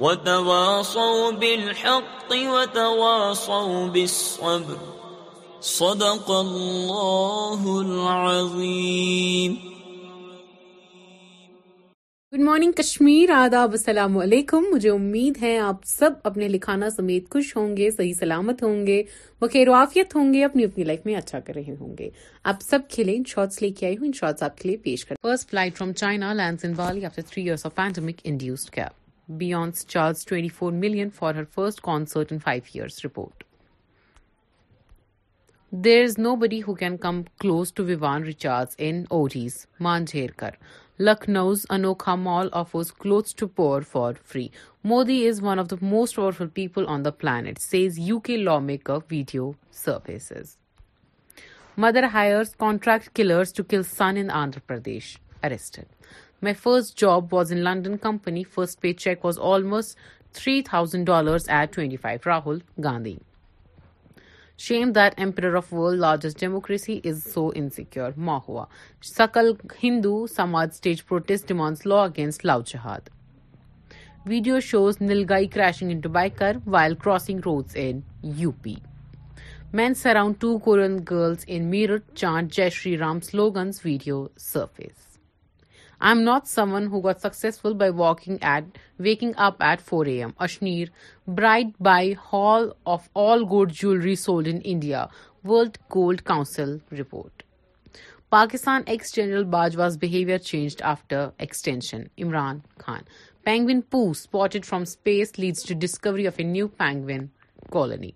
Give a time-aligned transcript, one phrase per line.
[0.00, 4.78] وتواصوا بالحق وتواصوا بالصبر
[5.60, 9.74] صدق الله العظيم
[12.34, 17.54] گڈ مارننگ کشمیر آداب السلام علیکم مجھے امید ہے آپ سب اپنے لکھانا سمیت خوش
[17.56, 19.02] ہوں گے صحیح سلامت ہوں گے
[19.40, 22.08] بخیر عافیت ہوں گے اپنی اپنی لائف میں اچھا کر رہے ہوں گے
[22.52, 25.04] آپ سب کھلے ان شارٹس لے کے آئی ہوں ان شارٹس آپ کے لیے پیش
[25.06, 28.78] کر first flight from China land Bali والی three years of
[29.38, 29.86] Beyonce
[30.58, 33.42] four million for her first concert in five years report
[35.84, 40.04] there is no buddy who can come close to ویوان one recharge اوریز اویز مان
[40.04, 40.50] جھیر کر
[40.98, 44.46] Lucknow's Anokha mall offers was to poor for free
[44.92, 48.58] Modi is one of the most powerful people on the planet says U K law
[48.68, 49.50] make up video
[49.84, 50.56] services
[51.84, 56.04] mother hires contract killers to kill son in Andhra Pradesh arrested
[56.42, 59.96] my first job was in London company first paycheck was almost
[60.42, 63.16] three thousand dollars at twenty five Rahul Gandhi
[64.66, 68.38] shame that emperor of world largest democracy is so insecure ما
[69.08, 73.08] Sakal Hindu Samaj stage protest demands law against love jihad
[74.28, 75.00] video shows
[75.30, 78.00] nilgai crashing into biker while crossing road in
[78.38, 78.74] U P
[79.72, 85.07] man surround to Korean girls in Meerut chant Jai Shri Ram slogans video surfaces
[86.00, 90.34] I'm not someone who got successful by waking up at 4 a.m.
[90.40, 90.90] Ashneer,
[91.26, 95.08] bride by Hall of All Gold Jewelry Sold in India,
[95.42, 97.42] World Gold Council report.
[98.30, 102.10] Pakistan ex-General Bajwa's behavior changed after extension.
[102.16, 103.04] Imran Khan.
[103.44, 107.32] Penguin poo spotted from space leads to discovery of a new penguin
[107.72, 108.14] colony.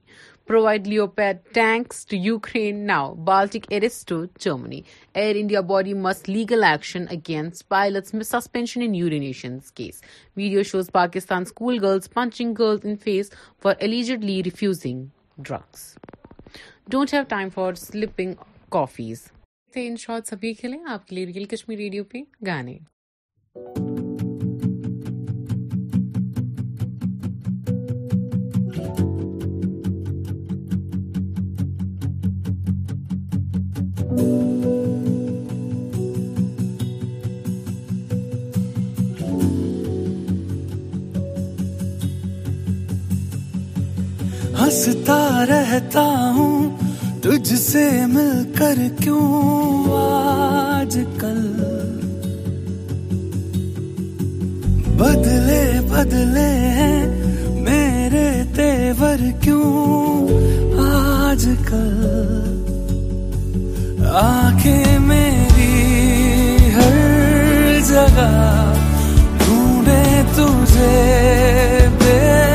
[1.16, 4.80] Leopard tanks to Ukraine now Baltic airs to Germany
[5.12, 10.02] Air India body must legal action against pilots میں suspension in urination case
[10.36, 13.30] video shows Pakistan school girls punching girls in face
[13.62, 15.04] for allegedly refusing
[15.48, 15.92] drugs
[16.90, 18.78] don't have time for sleeping
[20.28, 22.78] سبھی کھیلیں آپ کے لیے Kashmir radio پہ گانے
[44.88, 46.02] رہتا
[46.36, 46.70] ہوں
[47.22, 51.36] تجھ سے مل کر کیوں آج کل
[55.00, 56.48] بدلے بدلے
[56.78, 57.00] ہیں
[57.68, 60.26] میرے تیور کیوں
[60.88, 62.46] آج کل
[64.22, 65.72] آنکھیں میری
[66.74, 68.30] ہر جگہ
[69.44, 70.04] ڈھونڈے
[70.36, 70.96] تجھے
[72.02, 72.50] بے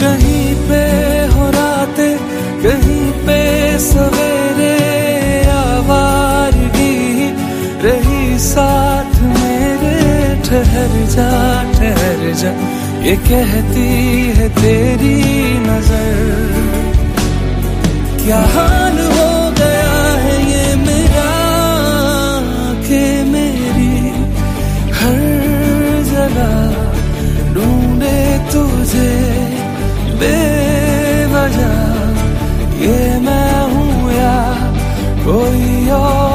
[0.00, 0.86] کہیں پہ
[1.34, 1.50] ہو
[2.62, 3.40] کہیں پہ
[3.86, 4.74] سویرے
[5.54, 7.30] آوارگی بھی
[7.82, 11.30] رہی ساتھ میرے ٹھہر جا
[11.78, 12.52] ٹھہر جا
[13.08, 13.88] یہ کہتی
[14.36, 15.24] ہے تیری
[15.66, 16.64] نظر
[18.24, 19.04] کیا حال
[35.26, 35.32] 若
[35.86, 36.25] 有。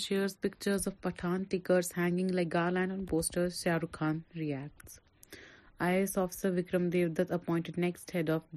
[0.00, 2.54] شیئرس پکچرس آف پٹھان ٹیکرس ہینگنگ لائک
[3.54, 8.10] شاہ رخ خان ریاسر Vikram Dev Dutt upped next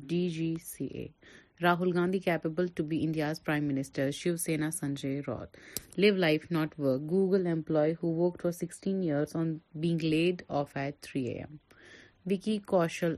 [0.09, 1.07] D G C A
[1.61, 2.19] Rahul Gandhi
[2.75, 3.33] to B India
[4.15, 5.49] Shiv Sena Sanjay Raut
[5.99, 10.69] live life not work Google employee who work for sixteen years on bag laid off
[10.77, 11.53] at three A M
[12.29, 13.13] ویکیشل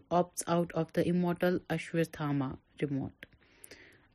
[0.47, 1.53] out of the immortal
[2.11, 2.49] Ashwatthama
[2.81, 3.15] remote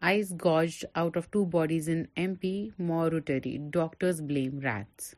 [0.02, 3.56] Eyes gouged out of two bodies in MP, mortuary.
[3.70, 5.16] Doctors blame rats.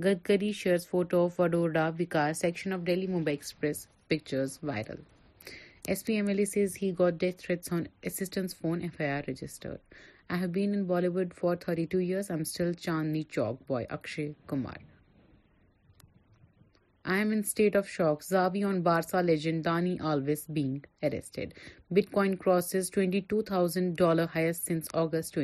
[0.00, 3.86] Gadkari shares photo of Vadodara Vikas section of Delhi Mumbai Express.
[4.08, 4.98] Pictures viral.
[5.84, 8.88] SP MLA says he got death threats on assistant's phone.
[8.88, 9.80] FIR registered.
[10.30, 12.30] I have been in Bollywood for 32 years.
[12.30, 13.86] I'm still Chandni Chowk boy.
[13.90, 14.76] Akshay Kumar.
[17.12, 21.52] I am in state of shock Xavi on Barca legend Dani Alves being arrested
[22.12, 25.38] Bitcoin crosses twenty two thousand dollar highs since August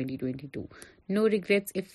[1.09, 1.93] no regrets if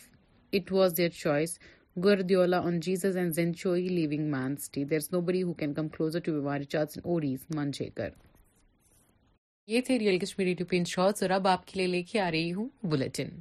[0.57, 1.59] it was their choice
[2.05, 5.89] Guardiola on Jesus and Zinchenko leaving Man City there is no buddy who can come
[5.97, 8.11] closer to ویوار charge اوڈیز منجے کر
[9.73, 12.31] یہ تھے real Kashmiri to pen shorts اور اب آپ کے لیے لے کے آ
[12.31, 13.39] رہی ہوں بلٹن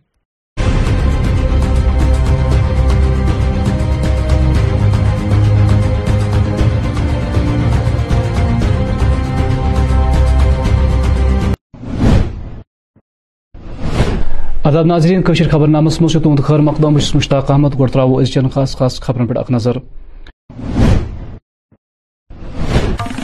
[14.70, 16.00] آداب ناظرین قشر خبر نامس
[16.44, 19.78] خیر مقدم بس مشتاق احمد گو ترو ازچن خاص خاص خبرن پہ نظر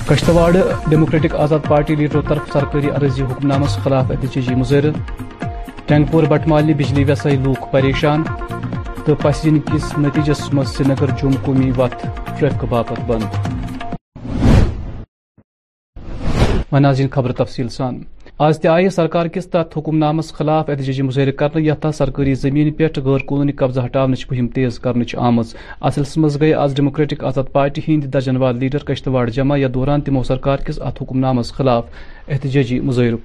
[0.09, 0.53] کشتواڑ
[0.89, 4.89] ڈیموکریٹک آزاد پارٹی لیڈرو طرف سرکاری عرضی نامس خلاف احتجاجی مظر
[5.87, 6.47] ٹینگ پور بٹ
[6.77, 8.23] بجلی ویسائی لوگ پریشان
[9.05, 12.01] تو پسین کس نتیجس مز سری نگر جم قومی وت
[12.37, 13.29] ٹریفک باپ بند
[18.43, 22.33] آز تہ تیے سرکار کس تفت حکم نامس خلاف احتجاجی مظاہر کرنے یتھ تع سرکری
[22.45, 25.55] زمین پہ غیر قانونی قبضہ ہٹانے مہم تیز کرنے آمت
[25.89, 30.01] اصلس مز گئی آز ڈیموکریٹک آزاد پارٹی ہند درجن دجنواد لیڈر کشتواڑ جمع یا دوران
[30.05, 31.83] تمو سرکار کس ات حکم نامس خلاف
[32.27, 33.17] احتجاجی مظاہر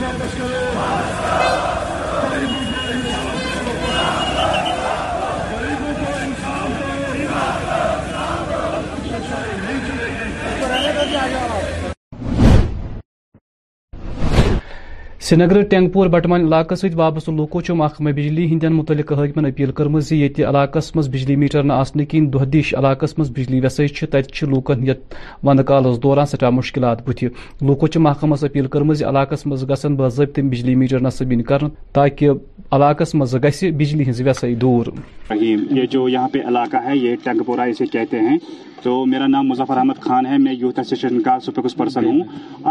[0.00, 1.65] واپس کرو
[15.26, 19.98] سرینگر ٹینگ پور بٹمان علاقہ ست وابستہ لوکو چھ محکمہ بجلی متعلق حاکمن اپیل کرم
[20.08, 20.78] زی علاقہ
[21.12, 21.62] بجلی میٹر
[22.10, 23.06] کن دہ دش علاقہ
[23.36, 25.14] بجلی ویسے تیش لوکن یت
[25.44, 25.62] ود
[26.02, 27.22] دوران سٹھا مشکلات بت
[27.68, 30.96] لوکو چھ محکمہ اپیل کر علاقہ گھن باضابطہ بجلی میٹر
[31.30, 32.30] ان کر تاکہ
[32.78, 34.92] علاقہ گھس بجلی ہز ویسے دور
[35.40, 38.38] یہ یہ جو یہاں پہ علاقہ ہے ٹینگ اسے کہتے ہیں
[38.82, 42.20] تو میرا نام مظفر احمد خان ہے میں یوتھ ایسوسیشن کا سپوکس پرسن ہوں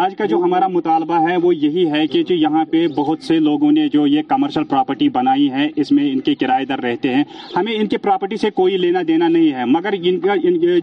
[0.01, 3.37] آج کا جو ہمارا مطالبہ ہے وہ یہی ہے کہ جو یہاں پہ بہت سے
[3.47, 7.13] لوگوں نے جو یہ کمرشل پراپرٹی بنائی ہے اس میں ان کے کرائے در رہتے
[7.15, 7.23] ہیں
[7.55, 10.35] ہمیں ان کی پراپرٹی سے کوئی لینا دینا نہیں ہے مگر ان کا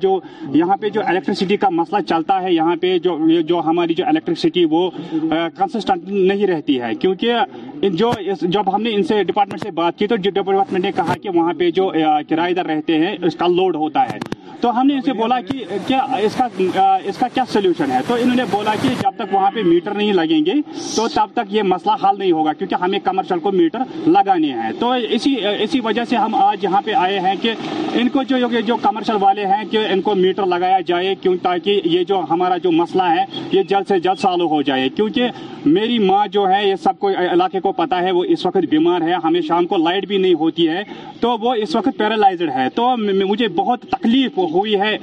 [0.02, 0.18] جو
[0.54, 4.64] یہاں پہ جو الیکٹرسٹی کا مسئلہ چلتا ہے یہاں پہ جو جو ہماری جو الیکٹرسٹی
[4.70, 4.88] وہ
[5.30, 8.10] کنسسٹنٹ نہیں رہتی ہے کیونکہ جو
[8.42, 11.52] جب ہم نے ان سے ڈپارٹمنٹ سے بات کی تو ڈپارٹمنٹ نے کہا کہ وہاں
[11.58, 11.90] پہ جو
[12.28, 14.18] کرایہ در رہتے ہیں اس کا لوڈ ہوتا ہے
[14.62, 17.98] تو ہم نے ان سے بولا کہ کیا اس کا اس کا کیا سلیوشن ہے
[18.08, 20.52] تو انہوں نے بولا کہ جب تک وہاں پہ میٹر نہیں لگیں گے
[20.96, 24.70] تو تب تک یہ مسئلہ حل نہیں ہوگا کیونکہ ہمیں کمرشل کو میٹر لگانے ہیں
[24.80, 27.54] تو اسی اسی وجہ سے ہم آج یہاں پہ آئے ہیں کہ
[28.00, 32.04] ان کو جو کمرشل والے ہیں کہ ان کو میٹر لگایا جائے کیوں تاکہ یہ
[32.12, 35.30] جو ہمارا جو مسئلہ ہے یہ جلد سے جلد سالو ہو جائے کیونکہ
[35.64, 39.00] میری ماں جو ہے یہ سب کو علاقے کو پتا ہے وہ اس وقت بیمار
[39.08, 40.82] ہے ہمیں شام کو لائٹ بھی نہیں ہوتی ہے
[41.20, 42.88] تو وہ اس وقت پیرالائزڈ ہے تو
[43.28, 44.96] مجھے بہت تکلیف ہوئی ہے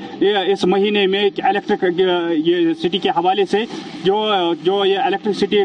[0.51, 1.99] اس مہینے میں الیکٹرک
[2.47, 3.63] یہ سٹی کے حوالے سے
[4.03, 4.17] جو
[4.63, 5.57] جو یہ الیکٹرک سٹی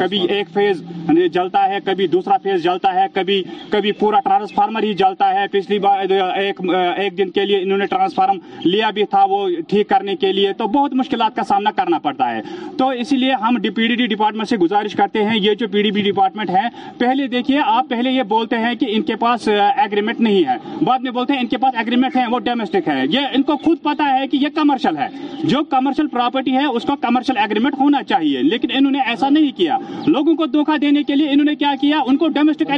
[0.00, 4.82] کبھی ایک فیز یعنی جلتا ہے کبھی دوسرا فیز جلتا ہے کبھی کبھی پورا ٹرانسفارمر
[4.82, 6.60] ہی جلتا ہے پچھلی بار ایک
[6.98, 10.52] ایک دن کے لیے انہوں نے ٹرانسفارم لیا بھی تھا وہ ٹھیک کرنے کے لیے
[10.60, 12.40] تو بہت مشکلات کا سامنا کرنا پڑتا ہے
[12.78, 15.82] تو اسی لیے ہم پی ڈی ڈی ڈپارٹمنٹ سے گزارش کرتے ہیں یہ جو پی
[15.82, 16.66] ڈی بی ڈپارٹمنٹ ہے
[16.98, 20.98] پہلے دیکھیے آپ پہلے یہ بولتے ہیں کہ ان کے پاس ایگریمنٹ نہیں ہے بعد
[21.02, 23.56] میں بولتے ہیں ان کے پاس ایگریمنٹ ہے وہ ڈومسٹک ہے یہ ہے ان کو
[23.64, 25.08] خود پتا ہے کہ یہ کمرشل ہے
[25.52, 29.50] جو کمرشل پراپرٹی ہے اس کو کمرشل ایگریمنٹ ہونا چاہیے لیکن انہوں نے ایسا نہیں
[29.56, 29.76] کیا
[30.06, 32.68] لوگوں کو دھوکہ دینے کے لیے انہوں نے کیا کیا ان کو ڈومیسٹک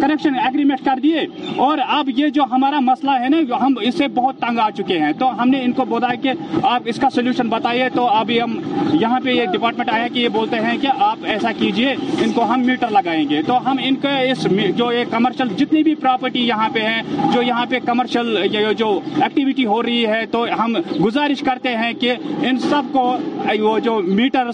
[0.00, 1.24] کریکشن ایگریمنٹ کر دیے
[1.66, 4.98] اور اب یہ جو ہمارا مسئلہ ہے نا ہم اس سے بہت تنگ آ چکے
[5.02, 6.32] ہیں تو ہم نے ان کو بولا کہ
[6.74, 8.58] آپ اس کا سولوشن بتائیے تو ابھی ہم
[9.00, 12.44] یہاں پہ یہ ڈپارٹمنٹ آیا کہ یہ بولتے ہیں کہ آپ ایسا کیجئے ان کو
[12.52, 14.46] ہم میٹر لگائیں گے تو ہم ان کے اس
[14.76, 17.02] جو یہ کمرشل جتنی بھی پراپرٹی یہاں پہ ہیں
[17.34, 18.36] جو یہاں پہ کمرشل
[18.78, 20.74] جو ایکٹیویٹی ہو رہی ہے تو ہم
[21.04, 22.14] گزارش کرتے ہیں کہ
[22.48, 23.12] ان سب کو
[23.60, 24.00] وہ جو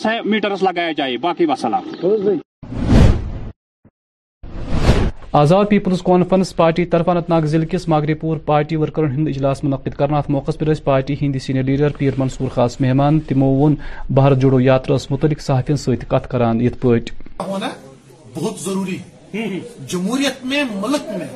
[0.04, 0.30] ہے
[0.62, 1.44] لگایا جائے باقی
[5.40, 9.62] آزاد پیپلز کانفرنس پارٹی طرف انت ناگ ضلع کس ماگری پور پارٹی ورکرن ہند اجلاس
[9.64, 13.74] منعقد کرنا ات موقع پہ party Hindi senior leader Pir Mansoor خاص مہمان تمو وون
[14.20, 18.96] بھارت جوڑو یاتراس متعلق صحافیوں ساتھ کرانے بہت ضروری
[19.88, 21.26] جمہوریت میں ملک میں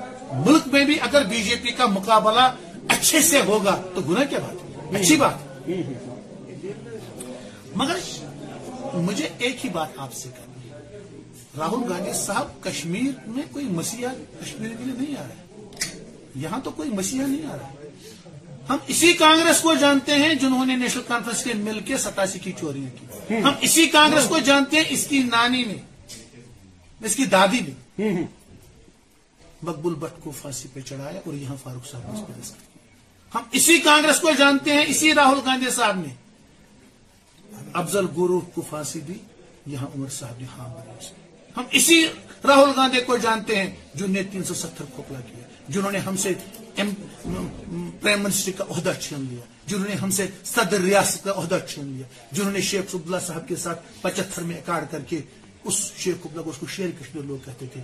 [0.46, 2.48] ملک میں بھی اگر بی جے پی کا مقابلہ
[2.88, 5.66] اچھے سے ہوگا تو گناہ کیا بات اچھی بات
[7.76, 7.98] مگر
[9.04, 10.78] مجھے ایک ہی بات آپ سے کرنی ہے
[11.58, 16.58] راہل گاندھی صاحب کشمیر میں کوئی مسیحا کشمیر کے لیے نہیں آ رہا ہے یہاں
[16.64, 17.68] تو کوئی مسیحا نہیں آ رہا
[18.68, 22.52] ہم اسی کانگریس کو جانتے ہیں جنہوں نے نیشنل کانفرنس کے مل کے ستاسی کی
[22.60, 25.76] چوریاں کی ہم اسی کانگریس کو جانتے ہیں اس کی نانی نے
[27.10, 28.12] اس کی دادی نے
[29.68, 32.52] مقبول بٹ کو پھانسی پہ چڑھایا اور یہاں فاروق صاحب نے اس کو دس
[33.34, 36.12] ہم اسی کانگریس کو جانتے ہیں اسی راہل گاندھی صاحب نے
[37.80, 39.14] افضل گرو کو پھانسی دی
[39.72, 40.68] یہاں عمر صاحب نے ہاں
[41.56, 42.00] ہم اسی
[42.48, 45.44] راہل گاندھی کو جانتے ہیں جنہوں نے تین سو ستر کھوکھلا کیا
[45.74, 46.32] جنہوں نے ہم سے
[46.76, 51.86] پرائم منسٹری کا عہدہ چھین لیا جنہوں نے ہم سے صدر ریاست کا عہدہ چھین
[51.96, 55.18] لیا جنہوں نے شیخ عبداللہ اللہ صاحب کے ساتھ پچتھر میں اکاڑ کر کے
[55.64, 57.80] اس شیخ عبداللہ کو اس کو شیر کشمیر لوگ کہتے تھے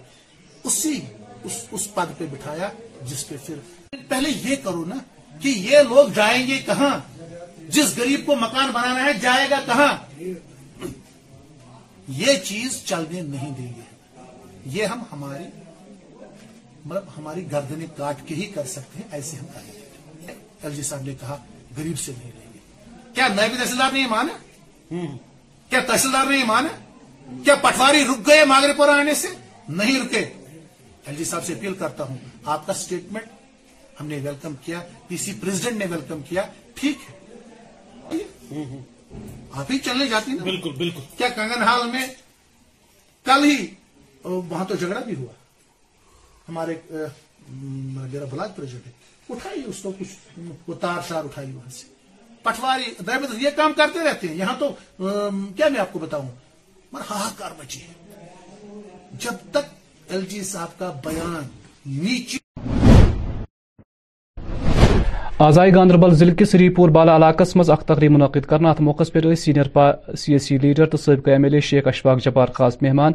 [0.65, 0.99] اسی
[1.43, 2.69] اس, پد پہ بٹھایا
[3.09, 4.95] جس پہ پھر پہلے یہ کرو نا
[5.43, 6.97] کہ یہ لوگ جائیں گے کہاں
[7.75, 9.89] جس گریب کو مکان بنانا ہے جائے گا کہاں
[12.23, 15.45] یہ چیز چلنے نہیں دیں گے یہ ہم ہماری
[16.85, 21.03] مطلب ہماری گردنیں کاٹ کے ہی کر سکتے ہیں ایسے ہم کریں ایل جی صاحب
[21.07, 21.37] نے کہا
[21.79, 22.59] گریب سے نہیں لیں گے
[23.15, 25.03] کیا نئے بھی تحصیلدار نے مانا
[25.71, 29.29] کیا تحصیلدار نے مانا کیا پٹواری رک گئے ماگری پورا آنے سے
[29.79, 30.25] نہیں رکے
[31.07, 32.17] ایل جی صاحب سے اپیل کرتا ہوں
[32.55, 33.35] آپ کا سٹیٹمنٹ
[34.01, 36.43] ہم نے ویلکم کیا پی سی پریزیڈنٹ نے ویلکم کیا
[36.81, 38.25] ٹھیک ہے
[39.61, 40.33] آپ ہی چلنے جاتی
[41.19, 42.05] کیا کنگن ہال میں
[43.25, 43.67] کل ہی
[44.25, 45.33] وہاں تو جھگڑا بھی ہوا
[46.49, 46.75] ہمارے
[47.49, 51.95] میرا بلاک پریزیڈنٹ اٹھائی اس کو کچھ وہ تار شار اٹھائی وہاں سے
[52.43, 52.93] پٹواری
[53.45, 54.73] یہ کام کرتے رہتے ہیں یہاں تو
[55.57, 56.29] کیا میں آپ کو بتاؤں
[56.93, 61.49] مگر ہاحکار مچی ہے جب تک ایل جی صاحب کا بیان
[61.87, 62.39] نیچے
[65.45, 69.05] آز آئی گاندربل ضلع کے سری پور علاقس مز اخ تقریب منعقد کرنا ات موقع
[69.13, 69.67] پہ senior
[70.19, 73.13] C S C leader تو سابقہ M L A Sheikh Ashfaq Jabbar خاص مہمان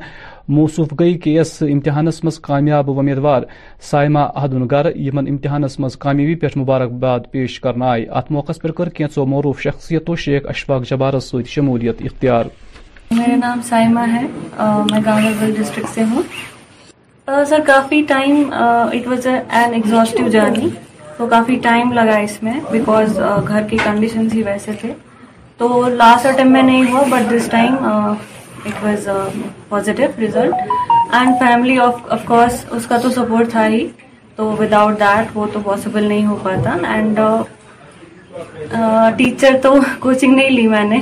[0.58, 3.44] موصوف گئی کے امتحانس کامیاب ومیدوار
[3.90, 8.72] سائمہ احدن گر یمن امتحانس مز کامیابی پہ مبارکباد پیش کرنا آئے ات موقع پہ
[8.78, 12.46] کر کینچو معروف شخصیت و شیخ اشفاق جبارس شمولیت اختیار
[13.40, 13.62] نام
[14.14, 14.26] ہے
[14.92, 16.22] میں ڈسٹرکٹ سے ہوں
[17.50, 20.70] sir coffee time it was an journey
[21.22, 24.92] تو کافی ٹائم لگا اس میں بیکاز uh, گھر کی کنڈیشنز ہی ویسے تھے
[25.58, 29.08] تو لاسٹ اٹمپ میں نہیں ہوا but this time it was
[29.70, 33.86] positive result and family of course اس کا تو سپورٹ تھا ہی
[34.36, 37.20] تو ود آؤٹ دیٹ وہ تو پاسبل نہیں ہو پاتا اینڈ
[39.18, 41.00] ٹیچر uh, uh, تو کوچنگ نہیں لی میں نے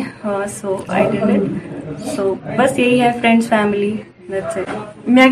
[0.59, 3.95] so I did it so بس یہی ہے فرینڈس فیملی
[4.29, 5.29] میں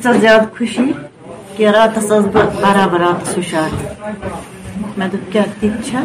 [0.00, 0.90] زیادہ خوشی
[1.58, 3.72] کہ راتس اس برابر رات سشار
[4.98, 6.02] مے دپ کیا تھی چھا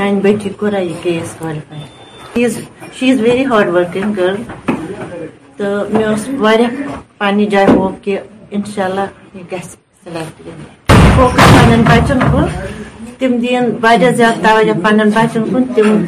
[0.00, 2.46] میں بیٹی کو رائی case qualify
[2.98, 4.36] she is very hard working girl
[5.56, 6.64] تو میں اس واری
[7.18, 8.18] پانی جائے ہو کہ
[8.60, 9.70] انشاءاللہ یہ گیس
[10.04, 12.40] سلیکٹ کریں فوکس پنن بچن کو
[13.18, 16.04] تم دین واری زیادہ توجہ پنن بچن کو تم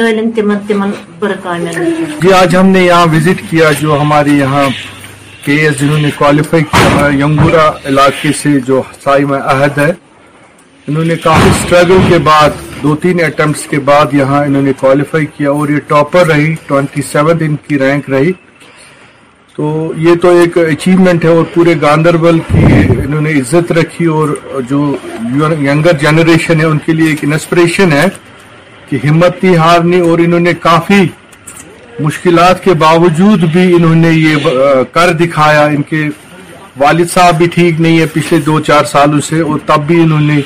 [0.00, 1.84] تعلیم تمن تمن پر کامل
[2.22, 4.64] جی آج ہم نے یہاں وزٹ کیا جو ہماری یہاں
[5.46, 9.88] کیس جنہوں نے کوالیفائی کیا ہے ینگورا علاقے سے جو سائی میں عہد ہے
[10.88, 15.26] انہوں نے کافی سٹرگل کے بعد دو تین اٹمپٹس کے بعد یہاں انہوں نے کوالیفائی
[15.36, 18.32] کیا اور یہ ٹاپر رہی ٹوینٹی سیون ان کی رینک رہی
[19.56, 19.66] تو
[20.06, 22.64] یہ تو ایک اچیومنٹ ہے اور پورے گاندربل کی
[23.04, 24.36] انہوں نے عزت رکھی اور
[24.70, 24.80] جو
[25.70, 28.06] ینگر جنریشن ہے ان کے لیے ایک انسپریشن ہے
[28.88, 31.02] کہ ہمت نہیں ہارنی اور انہوں نے کافی
[32.04, 36.08] مشکلات کے باوجود بھی انہوں نے یہ کر دکھایا ان کے
[36.78, 40.20] والد صاحب بھی ٹھیک نہیں ہے پچھلے دو چار سالوں سے اور تب بھی انہوں
[40.30, 40.40] نے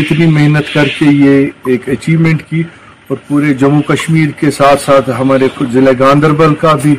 [0.00, 2.62] اتنی محنت کر کے یہ ایک اچیومنٹ کی
[3.08, 6.94] اور پورے جموں کشمیر کے ساتھ ساتھ ہمارے ضلع گاندربل کا بھی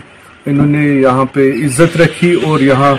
[0.51, 2.93] انہوں نے یہاں پہ عزت رکھی اور یہاں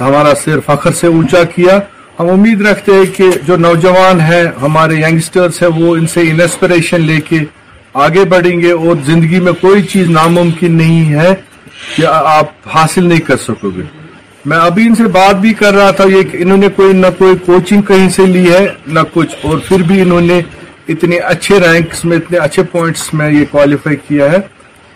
[0.00, 1.78] ہمارا سر فخر سے اونچا کیا
[2.18, 7.00] ہم امید رکھتے ہیں کہ جو نوجوان ہیں ہمارے ینگسٹرز ہیں وہ ان سے انسپریشن
[7.10, 7.38] لے کے
[8.02, 11.34] آگے بڑھیں گے اور زندگی میں کوئی چیز ناممکن نہیں ہے
[11.94, 13.82] کہ آپ حاصل نہیں کر سکو گے
[14.50, 17.06] میں ابھی ان سے بات بھی کر رہا تھا یہ کہ انہوں نے کوئی نہ
[17.18, 20.40] کوئی کوچنگ کہیں سے لی ہے نہ کچھ اور پھر بھی انہوں نے
[20.94, 24.38] اتنے اچھے رینکس میں اتنے اچھے پوائنٹس میں یہ کوالیفائی کیا ہے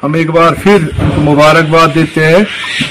[0.02, 0.88] ہم ایک بار پھر
[1.28, 2.42] مبارکباد دیتے ہیں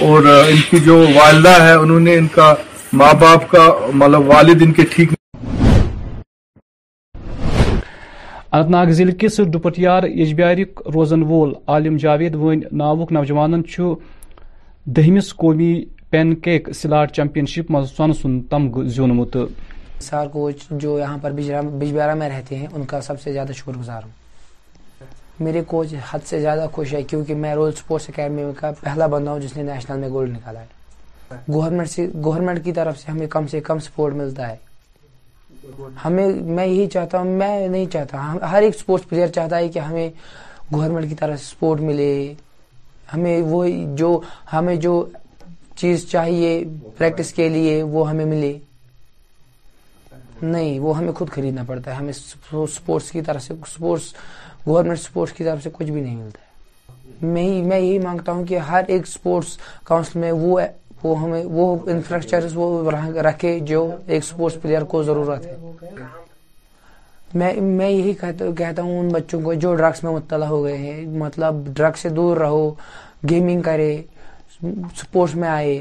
[0.10, 2.54] اور ان کی جو والدہ ہے انہوں نے ان کا
[3.02, 5.10] ماں باپ کا مطلب والد ان کے ٹھیک
[8.56, 13.62] اننت ناگ ضلع کس ڈپٹیار یجبیارک روزن وول عالم جاوید ون ناوک نوجوان
[14.96, 15.70] دہمس قومی
[16.12, 19.38] پین کیک سلاٹ چیمپئن شپ مز سن سن تمغ زونمت
[20.08, 23.78] سار کوچ جو یہاں پر بجبیارہ میں رہتے ہیں ان کا سب سے زیادہ شکر
[23.78, 28.72] گزار ہوں میرے کوچ حد سے زیادہ خوش ہے کیونکہ میں رول سپورٹس اکیڈمی کا
[28.82, 33.00] پہلا بندہ ہوں جس نے نیشنل میں گولڈ نکالا ہے گورنمنٹ سے گورنمنٹ کی طرف
[33.00, 34.56] سے ہمیں کم سے کم سپورٹ ملتا ہے
[36.06, 39.80] ہمیں میں یہی چاہتا ہوں میں نہیں چاہتا ہر ایک اسپورٹس پلیئر چاہتا ہے کہ
[39.80, 40.10] ہمیں
[40.74, 42.10] گورنمنٹ کی طرف سپورٹ ملے
[43.14, 43.66] ہمیں وہ
[43.98, 44.20] جو
[44.54, 44.94] ہمیں جو
[45.78, 46.62] چیز چاہیے
[46.98, 48.58] پریکٹس کے لیے وہ ہمیں ملے
[50.42, 54.14] نہیں وہ ہمیں خود خریدنا پڑتا ہے ہمیں سپورٹس کی طرف سے سپورٹس
[54.68, 56.50] گورنمنٹ سپورٹس کی طرف سے کچھ بھی نہیں ملتا ہے
[57.26, 60.60] میں یہی مانگتا ہوں کہ ہر ایک سپورٹس کاؤنسل میں وہ
[61.04, 62.92] وہ ہمیں وہ انفراسٹرکچر وہ
[63.30, 65.56] رکھے جو ایک سپورٹس پلیئر کو ضرورت ہے
[67.42, 71.06] میں میں یہی کہتا ہوں ان بچوں کو جو ڈرگس میں مطلع ہو گئے ہیں
[71.20, 72.70] مطلب ڈرگس سے دور رہو
[73.30, 73.96] گیمنگ کرے
[75.02, 75.76] سپورٹس میں آئے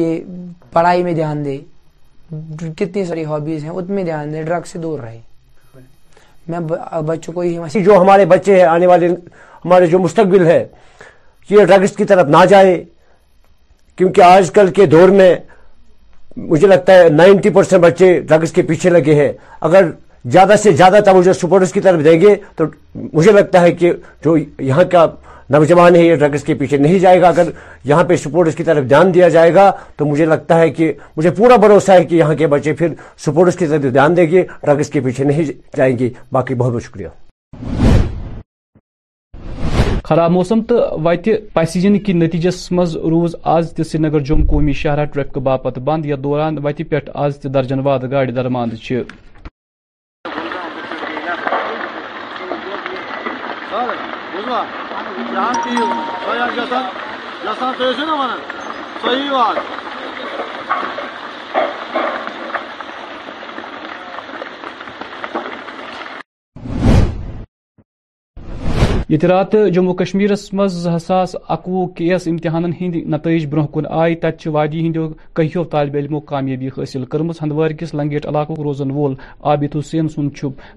[0.00, 0.20] یہ
[0.72, 1.58] پڑھائی میں دھیان دے
[2.78, 5.20] کتنی ساری ہابیز ہیں اتنے دھیان دے ڈرگ سے دور رہے
[6.54, 6.58] میں
[7.06, 9.08] بچوں کو یہی جو ہمارے بچے ہیں آنے والے
[9.64, 10.64] ہمارے جو مستقبل ہے
[11.50, 12.82] یہ ڈرگس کی طرف نہ جائے
[13.96, 15.34] کیونکہ آج کل کے دور میں
[16.48, 19.32] مجھے لگتا ہے نائنٹی پرسینٹ بچے ڈرگس کے پیچھے لگے ہیں
[19.68, 19.86] اگر
[20.32, 22.64] زیادہ سے زیادہ توجہ سپورٹس کی طرف دیں گے تو
[23.12, 23.92] مجھے لگتا ہے کہ
[24.24, 25.06] جو یہاں کا
[25.50, 27.50] نوجوان ہے یہ ڈرگس کے پیچھے نہیں جائے گا اگر
[27.88, 31.30] یہاں پہ سپورٹس کی طرف دھیان دیا جائے گا تو مجھے لگتا ہے کہ مجھے
[31.36, 32.88] پورا بھروسہ ہے کہ یہاں کے بچے پھر
[33.26, 36.82] سپورٹس کی طرف دھیان دیں گے ڈرگس کے پیچھے نہیں جائیں گے باقی بہت بہت
[36.82, 37.08] شکریہ
[40.06, 45.78] خراب موسم تو وتہ نتیجس مز روز آز سری نگر جم قومی شہرہ ٹریفک باپت
[45.88, 48.74] بند یتھ دوران وتہ پہ آج درجن واد گاڑ درماند
[69.08, 74.80] یہ رات جموں کشمیر مز اکوہ کیس امتحان ہند نتائج برہ کن آئی تت وادی
[74.86, 79.14] ہندو کہو طالب علموں کامیابی حاصل کرم ہندوار کس لنگیٹ علاقہ روزن وول
[79.50, 80.28] عابد حسین سن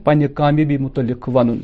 [0.04, 1.58] پنہ کامیابی متعلق ون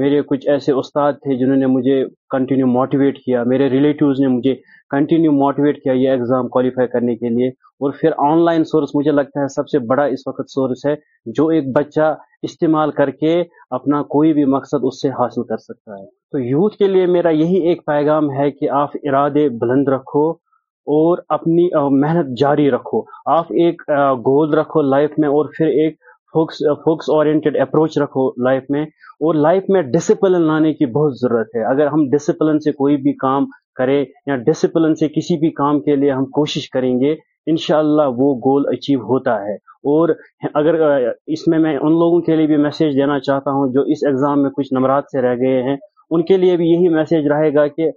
[0.00, 4.54] میرے کچھ ایسے استاد تھے جنہوں نے مجھے کنٹینیو موٹیویٹ کیا میرے ریلیٹیوز نے مجھے
[4.90, 7.48] کنٹینیو موٹیویٹ کیا یہ ایگزام کوالیفائی کرنے کے لیے
[7.84, 10.94] اور پھر آن لائن سورس مجھے لگتا ہے سب سے بڑا اس وقت سورس ہے
[11.36, 12.14] جو ایک بچہ
[12.48, 13.40] استعمال کر کے
[13.78, 17.28] اپنا کوئی بھی مقصد اس سے حاصل کر سکتا ہے تو یوتھ کے لیے میرا
[17.42, 20.28] یہی ایک پیغام ہے کہ آپ ارادے بلند رکھو
[20.96, 21.68] اور اپنی
[22.00, 23.02] محنت جاری رکھو
[23.36, 23.82] آپ ایک
[24.26, 25.96] گول رکھو لائف میں اور پھر ایک
[26.34, 28.82] فوکس فوکس اورینٹیڈ اپروچ رکھو لائف میں
[29.26, 33.12] اور لائف میں ڈسپلن لانے کی بہت ضرورت ہے اگر ہم ڈسپلن سے کوئی بھی
[33.24, 33.44] کام
[33.78, 37.14] کریں یا ڈسپلن سے کسی بھی کام کے لیے ہم کوشش کریں گے
[37.52, 39.54] انشاءاللہ وہ گول اچیو ہوتا ہے
[39.94, 40.08] اور
[40.62, 40.74] اگر
[41.36, 44.42] اس میں میں ان لوگوں کے لیے بھی میسیج دینا چاہتا ہوں جو اس ایگزام
[44.42, 45.76] میں کچھ نمبرات سے رہ گئے ہیں
[46.16, 47.90] ان کے لیے بھی یہی میسیج رہے گا کہ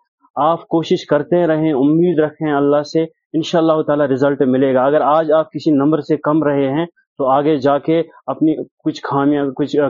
[0.49, 3.03] آپ کوشش کرتے رہیں امید رکھیں اللہ سے
[3.37, 6.69] ان شاء اللہ تعالیٰ رزلٹ ملے گا اگر آج آپ کسی نمبر سے کم رہے
[6.79, 6.85] ہیں
[7.17, 7.99] تو آگے جا کے
[8.31, 9.45] اپنی کچھ کچھ خامیاں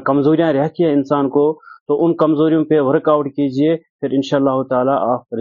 [0.10, 0.52] کمزوریاں
[0.92, 1.44] انسان کو
[1.88, 3.74] تو ان کمزوریوں پہ ورک آؤٹ کیجیے
[4.18, 5.36] ان شاء اللہ تعالیٰ آپ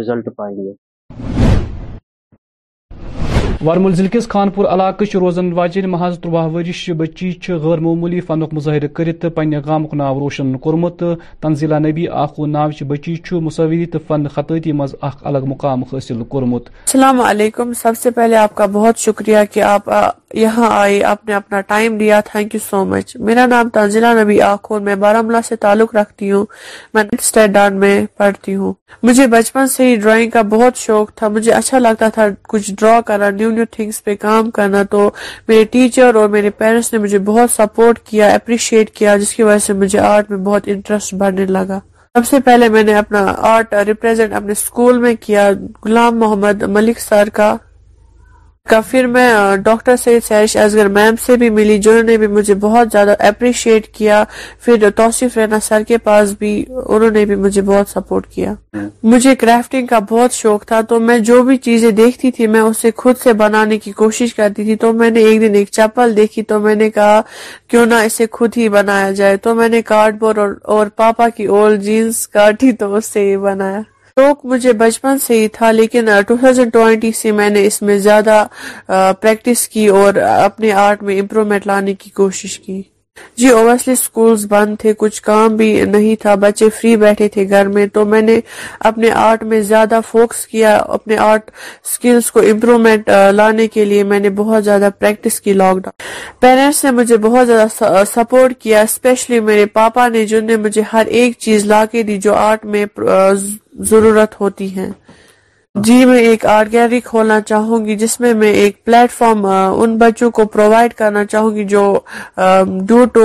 [3.67, 7.31] ورمل ضلع کس خان پور علاقہ روزن واجن محض تروہ ورش بچی
[7.63, 9.27] غیر معمولی فنک مظاہرہ
[9.67, 13.15] غام ناو روشن کورمت تنزیلہ تنزیلا نبی آخو ناو بچی
[13.47, 18.55] مصوری تو فن خطی اخ الگ مقام حاصل کورمت السلام علیکم سب سے پہلے آپ
[18.57, 19.89] کا بہت شکریہ کہ آپ
[20.37, 20.69] یہاں
[21.09, 24.95] آپ نے اپنا ٹائم دیا تھینک یو سو مچ میرا نام تنزلہ نبی آخور میں
[25.03, 26.45] ملا سے تعلق رکھتی ہوں
[26.95, 27.05] میں
[28.17, 28.73] پڑھتی ہوں
[29.07, 33.01] مجھے بچپن سے ہی ڈرائنگ کا بہت شوق تھا مجھے اچھا لگتا تھا کچھ ڈرا
[33.07, 35.09] کرنا نیو نیو تھنگس پہ کام کرنا تو
[35.49, 39.59] میرے ٹیچر اور میرے پیرنٹس نے مجھے بہت سپورٹ کیا اپریشیٹ کیا جس کی وجہ
[39.67, 41.79] سے مجھے آرٹ میں بہت انٹرسٹ بڑھنے لگا
[42.19, 45.51] سب سے پہلے میں نے اپنا آرٹ ریپرزینٹ اپنے اسکول میں کیا
[45.85, 47.57] غلام محمد ملک سر کا
[48.69, 49.27] کا پھر میں
[49.65, 53.87] ڈاکٹر سید سیرش ازگر میم سے بھی ملی جنہوں نے بھی مجھے بہت زیادہ اپریشیٹ
[53.97, 54.23] کیا
[54.65, 56.53] پھر توصیف رینا سر کے پاس بھی
[56.87, 58.55] انہوں نے بھی مجھے بہت سپورٹ کیا
[59.13, 62.91] مجھے کرافٹنگ کا بہت شوق تھا تو میں جو بھی چیزیں دیکھتی تھی میں اسے
[63.03, 66.43] خود سے بنانے کی کوشش کرتی تھی تو میں نے ایک دن ایک چپل دیکھی
[66.51, 67.21] تو میں نے کہا
[67.71, 71.47] کیوں نہ اسے خود ہی بنایا جائے تو میں نے کارڈ بورڈ اور پاپا کی
[71.83, 73.81] جینس کاٹی تو اس سے بنایا
[74.19, 76.09] شوق مجھے بچپن سے ہی تھا لیکن
[76.77, 78.43] 2020 سے میں نے اس میں زیادہ
[79.21, 82.83] پریکٹس کی اور اپنے آرٹ میں امپروومنٹ لانے کی کوشش کی
[83.41, 87.69] جی اوبیسلی سکولز بند تھے کچھ کام بھی نہیں تھا بچے فری بیٹھے تھے گھر
[87.75, 88.39] میں تو میں نے
[88.91, 91.51] اپنے آرٹ میں زیادہ فوکس کیا اپنے آرٹ
[91.95, 96.03] سکلز کو امپروومنٹ لانے کے لیے میں نے بہت زیادہ پریکٹس کی لاک ڈاؤن
[96.41, 101.07] پیرنٹس نے مجھے بہت زیادہ سپورٹ کیا اسپیشلی میرے پاپا نے جن نے مجھے ہر
[101.19, 102.85] ایک چیز لا کے دی جو آرٹ میں
[103.91, 104.91] ضرورت ہوتی ہیں
[105.85, 109.97] جی میں ایک آرٹ گیلری کھولنا چاہوں گی جس میں میں ایک پلیٹ فارم ان
[109.99, 111.83] بچوں کو پرووائڈ کرنا چاہوں گی جو
[112.89, 113.25] ڈیو ٹو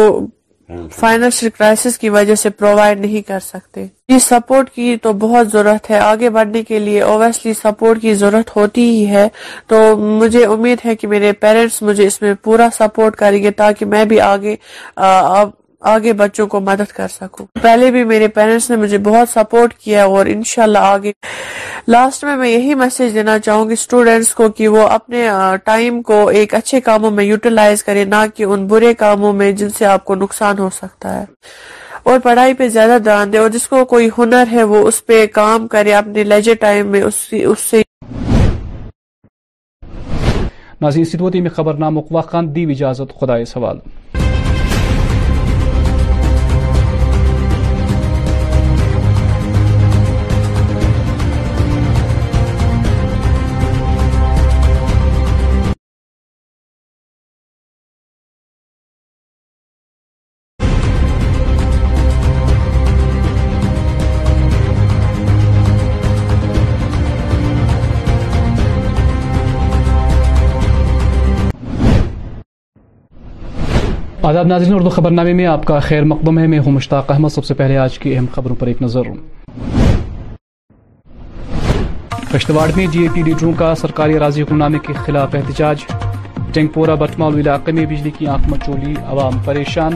[0.96, 5.52] فائنینشیل کرائسس کی وجہ سے پرووائڈ نہیں کر سکتے یہ جی، سپورٹ کی تو بہت
[5.52, 9.28] ضرورت ہے آگے بڑھنے کے لیے اوبیسلی سپورٹ کی ضرورت ہوتی ہی ہے
[9.68, 13.86] تو مجھے امید ہے کہ میرے پیرنٹس مجھے اس میں پورا سپورٹ کریں گے تاکہ
[13.96, 14.56] میں بھی آگے
[15.90, 20.04] آگے بچوں کو مدد کر سکوں پہلے بھی میرے پیرنٹس نے مجھے بہت سپورٹ کیا
[20.06, 21.12] اور انشاءاللہ آگے
[21.88, 25.26] لاسٹ میں میں یہی میسج دینا چاہوں گی اسٹوڈینٹس کو کہ وہ اپنے
[25.66, 29.70] ٹائم کو ایک اچھے کاموں میں یوٹیلائز کریں نہ کہ ان برے کاموں میں جن
[29.78, 31.26] سے آپ کو نقصان ہو سکتا ہے
[32.12, 35.26] اور پڑھائی پہ زیادہ دھیان دے اور جس کو کوئی ہنر ہے وہ اس پہ
[35.34, 37.82] کام کرے اپنے لیجر ٹائم میں اس, سے
[40.82, 43.80] ناظرین میں دیو اجازت سوال
[74.34, 77.46] ناظرین اردو خبر نامے میں آپ کا خیر مقدم ہے میں ہوں مشتاق احمد سب
[77.46, 79.08] سے پہلے آج کی اہم خبروں پر ایک نظر
[82.32, 85.84] کشتواڑ میں جی اے پی لیڈروں کا سرکاری راضی حکم نامے کے خلاف احتجاج
[86.54, 89.94] ٹینگپورہ بٹماول علاقے میں بجلی کی آنکھ مچولی عوام پریشان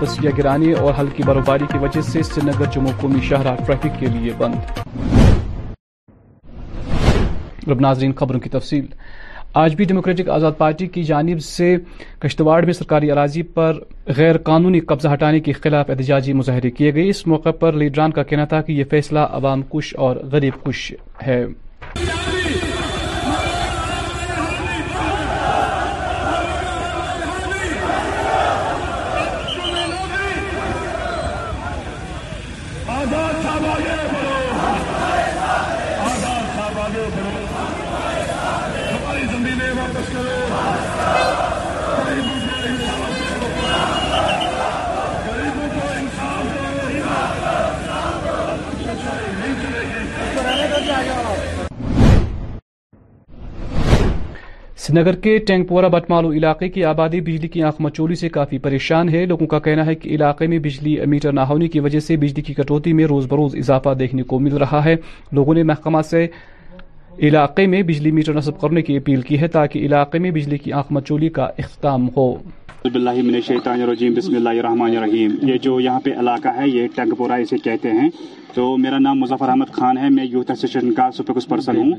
[0.00, 4.06] تسیا گرانے اور ہلکی برفباری کی وجہ سے سری نگر جموں قومی شاہراہ ٹریفک کے
[4.14, 4.58] لیے بند
[9.58, 11.74] آج بھی ڈیموکریٹک آزاد پارٹی کی جانب سے
[12.20, 13.78] کشتواڑ میں سرکاری اراضی پر
[14.16, 18.22] غیر قانونی قبضہ ہٹانے کے خلاف احتجاجی مظاہرے کیے گئے اس موقع پر لیڈران کا
[18.22, 20.92] کہنا تھا کہ یہ فیصلہ عوام کش اور غریب کش
[21.26, 21.44] ہے
[54.80, 58.58] سری نگر کے ٹینک پورا بٹمالو علاقے کی آبادی بجلی کی آنکھ مچولی سے کافی
[58.66, 62.00] پریشان ہے لوگوں کا کہنا ہے کہ علاقے میں بجلی میٹر نہ ہونے کی وجہ
[62.00, 64.94] سے بجلی کی کٹوتی میں روز بروز اضافہ دیکھنے کو مل رہا ہے
[65.38, 66.26] لوگوں نے محکمہ سے
[67.28, 70.72] علاقے میں بجلی میٹر نصب کرنے کی اپیل کی ہے تاکہ علاقے میں بجلی کی
[70.80, 72.30] آنکھ مچولی کا اختتام ہو
[72.86, 72.98] بسم
[74.34, 76.86] اللہ الرحمن الرحیم یہ یہ جو یہاں پہ علاقہ ہے
[77.18, 78.08] پورا اسے کہتے ہیں
[78.54, 81.90] تو میرا نام مظفر احمد خان ہے میں یوتھ ایسوسیشن کا سپیکس پرسن ہوں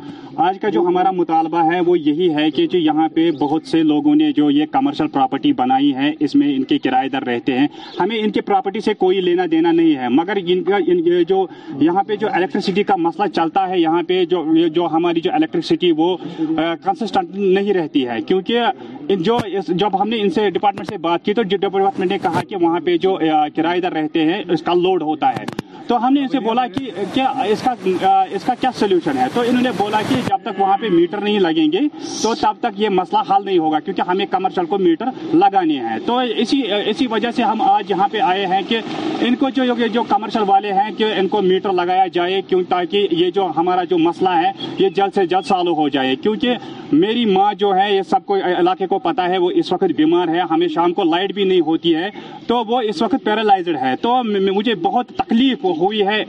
[0.46, 3.82] آج کا جو ہمارا مطالبہ ہے وہ یہی ہے کہ جو یہاں پہ بہت سے
[3.84, 7.58] لوگوں نے جو یہ کمرشل پراپرٹی بنائی ہے اس میں ان کے کرایہ دار رہتے
[7.60, 7.68] ہیں
[8.00, 10.80] ہمیں ان کی پراپرٹی سے کوئی لینا دینا نہیں ہے مگر ان کا
[11.28, 11.46] جو
[11.82, 14.44] یہاں پہ جو الیکٹرسٹی کا مسئلہ چلتا ہے یہاں پہ جو
[14.76, 16.16] جو ہماری جو الیکٹرسٹی وہ
[16.58, 19.38] کنسسٹنٹ نہیں رہتی ہے کیونکہ جو
[19.68, 22.80] جب ہم نے ان سے ڈپارٹمنٹ سے بات کی تو ڈپارٹمنٹ نے کہا کہ وہاں
[22.86, 23.18] پہ جو
[23.56, 25.46] کرائے دار رہتے ہیں اس کا لوڈ ہوتا ہے
[25.91, 29.41] تو ہم نے اسے بولا کہ کیا اس کا اس کا کیا سلیوشن ہے تو
[29.47, 31.80] انہوں نے بولا کہ جب تک وہاں پہ میٹر نہیں لگیں گے
[32.21, 35.97] تو تب تک یہ مسئلہ حل نہیں ہوگا کیونکہ ہمیں کمرشل کو میٹر لگانے ہیں
[36.06, 38.80] تو اسی اسی وجہ سے ہم آج یہاں پہ آئے ہیں کہ
[39.27, 43.30] ان کو جو کمرشل والے ہیں کہ ان کو میٹر لگایا جائے کیوں تاکہ یہ
[43.36, 46.56] جو ہمارا جو مسئلہ ہے یہ جلد سے جلد سالو ہو جائے کیونکہ
[47.01, 50.27] میری ماں جو ہے یہ سب کو علاقے کو پتا ہے وہ اس وقت بیمار
[50.36, 52.10] ہے ہمیں شام کو لائٹ بھی نہیں ہوتی ہے
[52.47, 54.15] تو وہ اس وقت پیرالائزڈ ہے تو
[54.51, 56.22] مجھے بہت تکلیف ہوئی ہے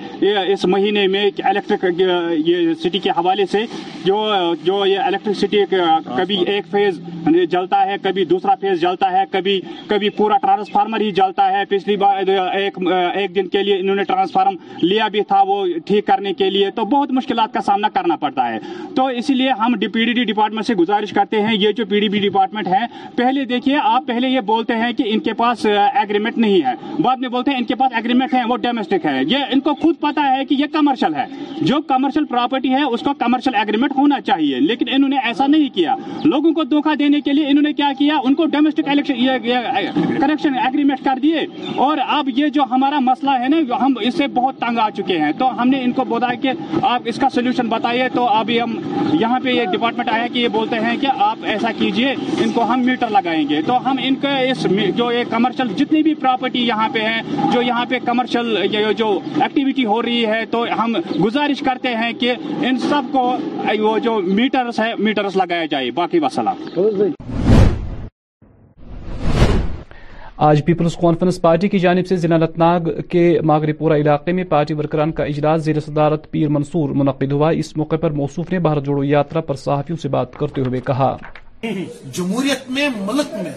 [0.52, 1.84] اس مہینے میں الیکٹرک
[2.82, 3.64] سٹی کے حوالے سے
[4.04, 4.22] جو
[4.62, 5.58] جو یہ الیکٹرک سٹی
[6.06, 7.00] کبھی ایک فیز
[7.50, 11.96] جلتا ہے کبھی دوسرا فیز جلتا ہے کبھی کبھی پورا ٹرانسفارمر ہی جلتا ہے پچھلی
[12.02, 16.32] بار ایک ایک دن کے لیے انہوں نے ٹرانسفارم لیا بھی تھا وہ ٹھیک کرنے
[16.40, 18.58] کے لیے تو بہت مشکلات کا سامنا کرنا پڑتا ہے
[18.96, 22.00] تو اسی لیے ہم پی ڈی ڈی ڈپارٹمنٹ سے گزارش کرتے ہیں یہ جو پی
[22.00, 22.84] ڈی بی ڈپارٹمنٹ ہے
[23.16, 27.16] پہلے دیکھیے آپ پہلے یہ بولتے ہیں کہ ان کے پاس ایگریمنٹ نہیں ہے بعد
[27.20, 29.94] میں بولتے ہیں ان کے پاس ایگریمنٹ ہے وہ ڈومسٹک ہے یہ ان کو خود
[30.00, 31.24] پتا ہے کہ یہ کمرشل ہے
[31.70, 35.68] جو کمرشل پراپرٹی ہے اس کا کمرشل ایگریمنٹ ہونا چاہیے لیکن انہوں نے ایسا نہیں
[35.74, 38.86] کیا لوگوں کو دھوکہ دینے کے لیے انہوں نے کیا کیا ان کو ڈومیسٹک
[40.18, 41.44] کریکشن ایگریمنٹ کر دیے
[41.86, 45.18] اور اب یہ جو ہمارا مسئلہ ہے نا ہم اس سے بہت تنگ آ چکے
[45.20, 46.52] ہیں تو ہم نے ان کو بولا کہ
[46.82, 48.76] آپ اس کا سولوشن بتائیے تو ابھی ہم
[49.20, 52.64] یہاں پہ یہ ڈپارٹمنٹ آیا کہ یہ بولتے ہیں کہ آپ ایسا کیجئے ان کو
[52.72, 56.66] ہم میٹر لگائیں گے تو ہم ان کے اس جو یہ کمرشل جتنی بھی پراپرٹی
[56.66, 57.20] یہاں پہ ہیں
[57.52, 58.56] جو یہاں پہ کمرشل
[58.96, 62.32] جو ایکٹیویٹی ہو رہی ہے تو ہم گزارش کرتے ہیں کہ
[62.68, 63.30] ان سب کو
[63.80, 64.18] وہ جو
[64.78, 66.64] ہے میٹرز لگایا جائے باقی وسلام
[70.44, 74.44] آج پیپلز کانفرنس پارٹی کی جانب سے ضلع انت ناگ کے ماغری پورا علاقے میں
[74.48, 78.58] پارٹی ورکران کا اجلاس زیر صدارت پیر منصور منعقد ہوا اس موقع پر موصوف نے
[78.66, 81.16] بھارت جوڑو یاترا پر صحافیوں سے بات کرتے ہوئے کہا
[81.62, 83.52] جمہوریت میں ملک میں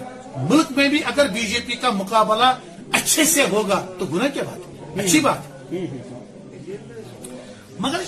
[0.49, 2.54] ملک میں بھی اگر بی جے پی کا مقابلہ
[2.93, 5.54] اچھے سے ہوگا تو گناہ کیا بات اچھی بات
[7.80, 8.04] مگر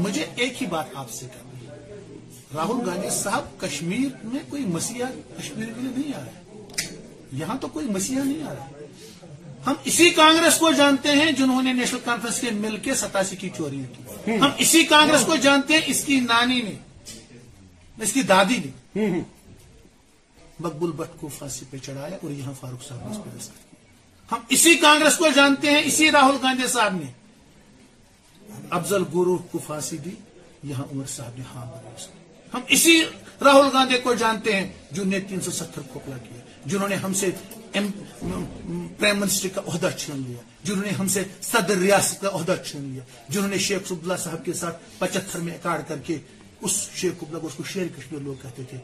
[0.00, 1.46] مجھے ایک ہی بات آپ سے ہے
[2.54, 7.56] راہل گاندھی صاحب کشمیر میں کوئی مسیحا کشمیر کے لیے نہیں آ رہا ہے یہاں
[7.60, 8.66] تو کوئی مسیحا نہیں آ رہا
[9.66, 13.48] ہم اسی کانگریس کو جانتے ہیں جنہوں نے نیشنل کانفرنس کے مل کے ستاسی کی
[13.56, 16.74] چوریاں کی ہم اسی کانگریس کو جانتے ہیں اس کی نانی نے
[18.08, 18.56] اس کی دادی
[18.94, 19.06] نے
[20.60, 23.67] مقبول بٹ کو پھانسی پہ چڑھایا اور یہاں فاروق صاحب نے اس پہ دستیاب
[24.32, 27.06] ہم اسی کانگریس کو جانتے ہیں اسی راہل گاندھی صاحب نے
[28.78, 29.36] افضل کو
[29.66, 30.10] پھانسی دی
[30.70, 31.64] یہاں عمر صاحب نے ہاں
[32.54, 32.98] ہم اسی
[33.44, 37.12] راہل گاندھی کو جانتے ہیں جنہوں نے تین سو ستر کھوکھلا کیا جنہوں نے ہم
[37.22, 37.30] سے
[37.72, 42.84] پرائم منسٹر کا عہدہ چھین لیا جنہوں نے ہم سے صدر ریاست کا عہدہ چھین
[42.92, 46.16] لیا جنہوں نے شیخ عبداللہ اللہ صاحب کے ساتھ پچتھر میں اکاڑ کر کے
[46.60, 48.78] اس شیخ عبداللہ کو اس کو شیر کشمیر لوگ کہتے تھے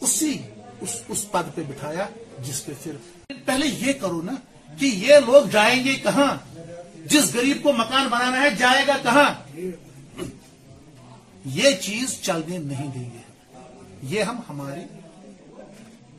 [0.00, 0.32] اسی
[0.80, 2.06] اس, پد پہ بٹھایا
[2.46, 4.32] جس پہ پھر پہلے یہ کرو نا
[4.78, 6.34] کہ یہ لوگ جائیں گے کہاں
[7.12, 9.28] جس گریب کو مکان بنانا ہے جائے گا کہاں
[11.58, 13.22] یہ چیز چلنے نہیں دیں گے
[14.14, 14.84] یہ ہم ہماری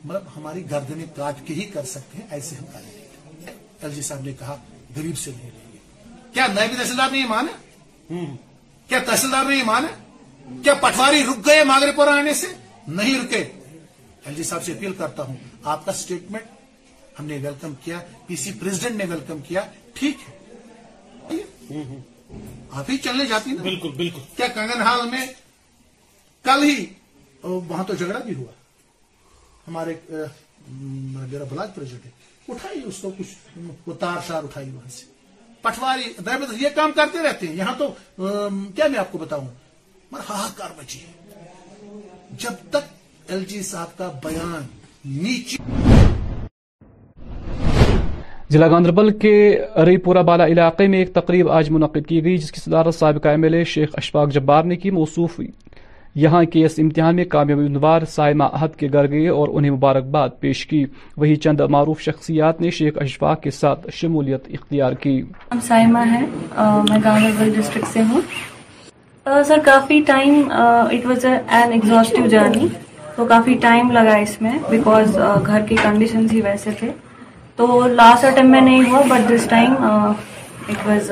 [0.04, 4.02] مطلب ہماری گردنی کاٹ کے ہی کر سکتے ہیں ایسے ہم کریں گے ایل جی
[4.08, 4.56] صاحب نے کہا
[4.96, 5.78] گریب سے نہیں لیں گے
[6.34, 8.18] کیا نئے بھی تحصیلدار نے مانا
[8.88, 12.46] کیا تحصیلدار نے مانا کیا پٹواری رک گئے ماگرے پورا آنے سے
[12.98, 13.44] نہیں رکے
[14.24, 15.36] ایل جی صاحب سے اپیل کرتا ہوں
[15.74, 16.54] آپ کا سٹیٹمنٹ
[17.18, 19.60] ہم نے ویلکم کیا پی سی پریزیڈنٹ نے ویلکم کیا
[19.94, 20.28] ٹھیک
[21.30, 21.42] ہے
[22.80, 23.50] آپ ہی چلنے جاتی
[24.36, 25.24] کیا کنگن ہال میں
[26.48, 26.84] کل ہی
[27.42, 28.52] وہاں تو جھگڑا بھی ہوا
[29.66, 29.94] ہمارے
[30.68, 31.78] میرا بلاک
[32.84, 35.04] اس کو کچھ وہ تار شار اٹھائی وہاں سے
[35.62, 36.12] پٹواری
[36.62, 37.92] یہ کام کرتے رہتے ہیں یہاں تو
[38.76, 39.46] کیا میں آپ کو بتاؤں
[40.10, 44.66] مگر ہاکار بچی ہے جب تک ایل جی صاحب کا بیان
[45.22, 46.04] نیچے
[48.52, 49.30] ضلع گاندربل کے
[49.86, 53.28] ری پورا بالا علاقے میں ایک تقریب آج منعقد کی گئی جس کی صدارت سابقہ
[53.28, 55.40] M L A Sheikh Ashfaq Jabbar نے کی موصوف
[56.24, 60.28] یہاں کے اس امتحان میں کامیاب امیدوار سائمہ عہد کے گھر گئے اور انہیں مبارکباد
[60.40, 60.84] پیش کی
[61.16, 65.20] وہی چند معروف شخصیات نے شیخ اشفاق کے ساتھ شمولیت اختیار کی
[73.18, 75.16] ہوں سر اس میں بیکاز
[75.48, 75.76] گھر کے
[76.78, 76.90] تھے
[77.56, 81.10] تو لاسٹ اٹمپٹ میں نہیں ہوا but this time it was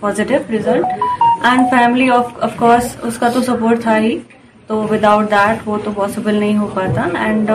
[0.00, 4.16] positive result and family of course اس کا تو سپورٹ تھا ہی
[4.66, 7.50] تو وداؤٹ دیٹ وہ تو پاسبل نہیں ہو پاتا اینڈ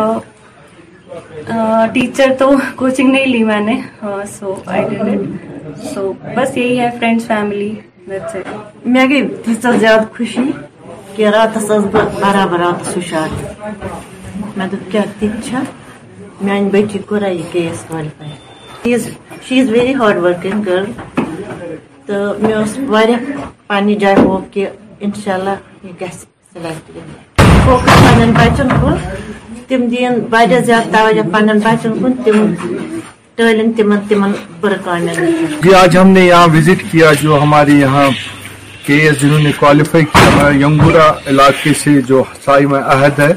[1.93, 3.79] ٹیچر uh, uh, تو کوچنگ نہیں لی میں نے
[4.37, 7.73] so I did it so بس یہی ہے فرینڈس فیملی
[8.09, 10.49] مےٚ گٔے تیٖژاہ زیادٕ خوشی
[11.15, 13.43] کہِ راتَس ٲسٕس بہٕ برابر اَتھ سُشاد
[14.57, 15.61] مےٚ دوٚپ کیٛاہ تِتہِ چھا
[16.47, 18.97] مین بیٹی کو رائی کے گیس والفائی
[19.47, 20.85] she is very hard working girl
[22.05, 22.77] تو میں اس
[23.67, 24.67] پانی جائے ہوپ کہ
[25.07, 26.19] انشاءاللہ یہ گیس
[26.53, 26.91] سلیکٹ
[27.65, 32.45] فوکس پن بچن کن تم دین واریاہ زیادہ توجہ پن بچن کن تم
[33.35, 38.09] تعلیم تمن تمن برقامین جی آج ہم نے یہاں وزٹ کیا جو ہمارے یہاں
[38.85, 43.33] کے ایس جنہوں نے کوالیفائی کیا ہمارے ینگورا علاقے سے جو سائمہ عہد ہے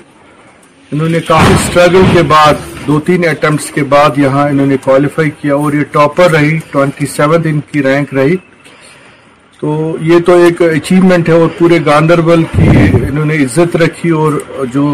[0.92, 5.30] انہوں نے کافی سٹرگل کے بعد دو تین اٹمپٹس کے بعد یہاں انہوں نے کوالیفائی
[5.40, 8.36] کیا اور یہ ٹاپر رہی ٹوینٹی سیون ان کی رینک رہی
[9.60, 9.74] تو
[10.10, 12.68] یہ تو ایک اچیومنٹ ہے اور پورے گاندربل کی
[13.08, 14.32] انہوں نے عزت رکھی اور
[14.74, 14.84] جو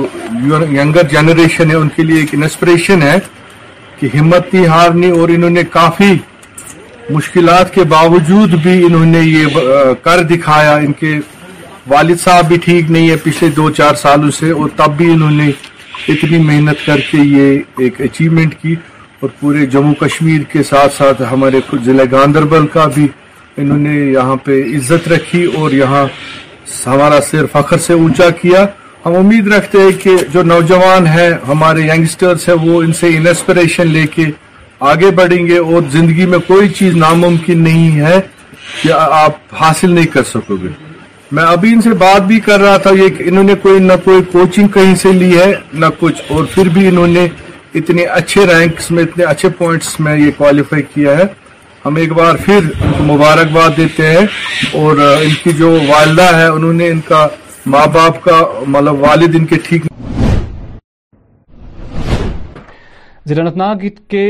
[0.83, 3.17] ینگر جنریشن ہے ان کے لیے ایک انسپریشن ہے
[4.01, 6.13] کہ ہمت نہیں ہارنی اور انہوں نے کافی
[7.15, 11.15] مشکلات کے باوجود بھی انہوں نے یہ کر دکھایا ان کے
[11.95, 15.31] والد صاحب بھی ٹھیک نہیں ہے پچھلے دو چار سالوں سے اور تب بھی انہوں
[15.43, 15.51] نے
[16.09, 18.75] اتنی محنت کر کے یہ ایک اچیومنٹ کی
[19.21, 23.07] اور پورے جموں کشمیر کے ساتھ ساتھ ہمارے ضلع گاندربل کا بھی
[23.63, 26.05] انہوں نے یہاں پہ عزت رکھی اور یہاں
[26.87, 28.65] ہمارا سیر فخر سے اونچا کیا
[29.07, 33.89] ہم امید رکھتے ہیں کہ جو نوجوان ہیں ہمارے ینگسٹرز ہیں وہ ان سے انسپریشن
[33.93, 34.25] لے کے
[34.91, 38.21] آگے بڑھیں گے اور زندگی میں کوئی چیز ناممکن نہیں ہے
[38.83, 40.69] کہ آپ حاصل نہیں کر سکو گے
[41.37, 42.91] میں ابھی ان سے بات بھی کر رہا تھا
[43.29, 46.87] انہوں نے کوئی نہ کوئی کوچنگ کہیں سے لی ہے نہ کچھ اور پھر بھی
[46.89, 51.25] انہوں نے اتنے اتنے اچھے اچھے رینکس میں میں پوائنٹس یہ کوالیفائی کیا ہے
[51.85, 52.71] ہم ایک بار پھر
[53.13, 54.25] مبارکباد دیتے ہیں
[54.85, 57.27] اور ان کی جو والدہ ہے انہوں نے ان کا
[57.77, 59.83] ماں باپ کا مطلب والد ان کے ٹھیک
[63.37, 64.27] نہیںگ کے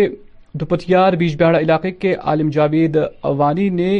[0.61, 2.97] دوپتیار بیج بہاڑا علاقے کے عالم جاوید
[3.31, 3.91] اوانی نے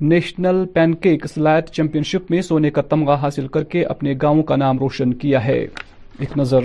[0.00, 4.56] national pencak silat championship میں سونے کا تمغہ حاصل کر کے اپنے گاؤں کا
[4.56, 5.58] نام روشن کیا ہے
[6.18, 6.64] ایک نظر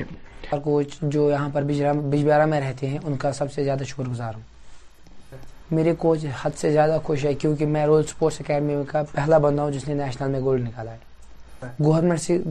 [1.12, 1.62] جو یہاں پر
[2.50, 4.50] میں رہتے ہیں ان کا سب سے زیادہ شکر گزار ہوں
[5.76, 9.62] میرے کوچ حد سے زیادہ خوش ہے کیونکہ میں رول سپورٹس اکیڈمی کا پہلا بندہ
[9.62, 11.70] ہوں جس نے نیشنل میں گولڈ نکالا ہے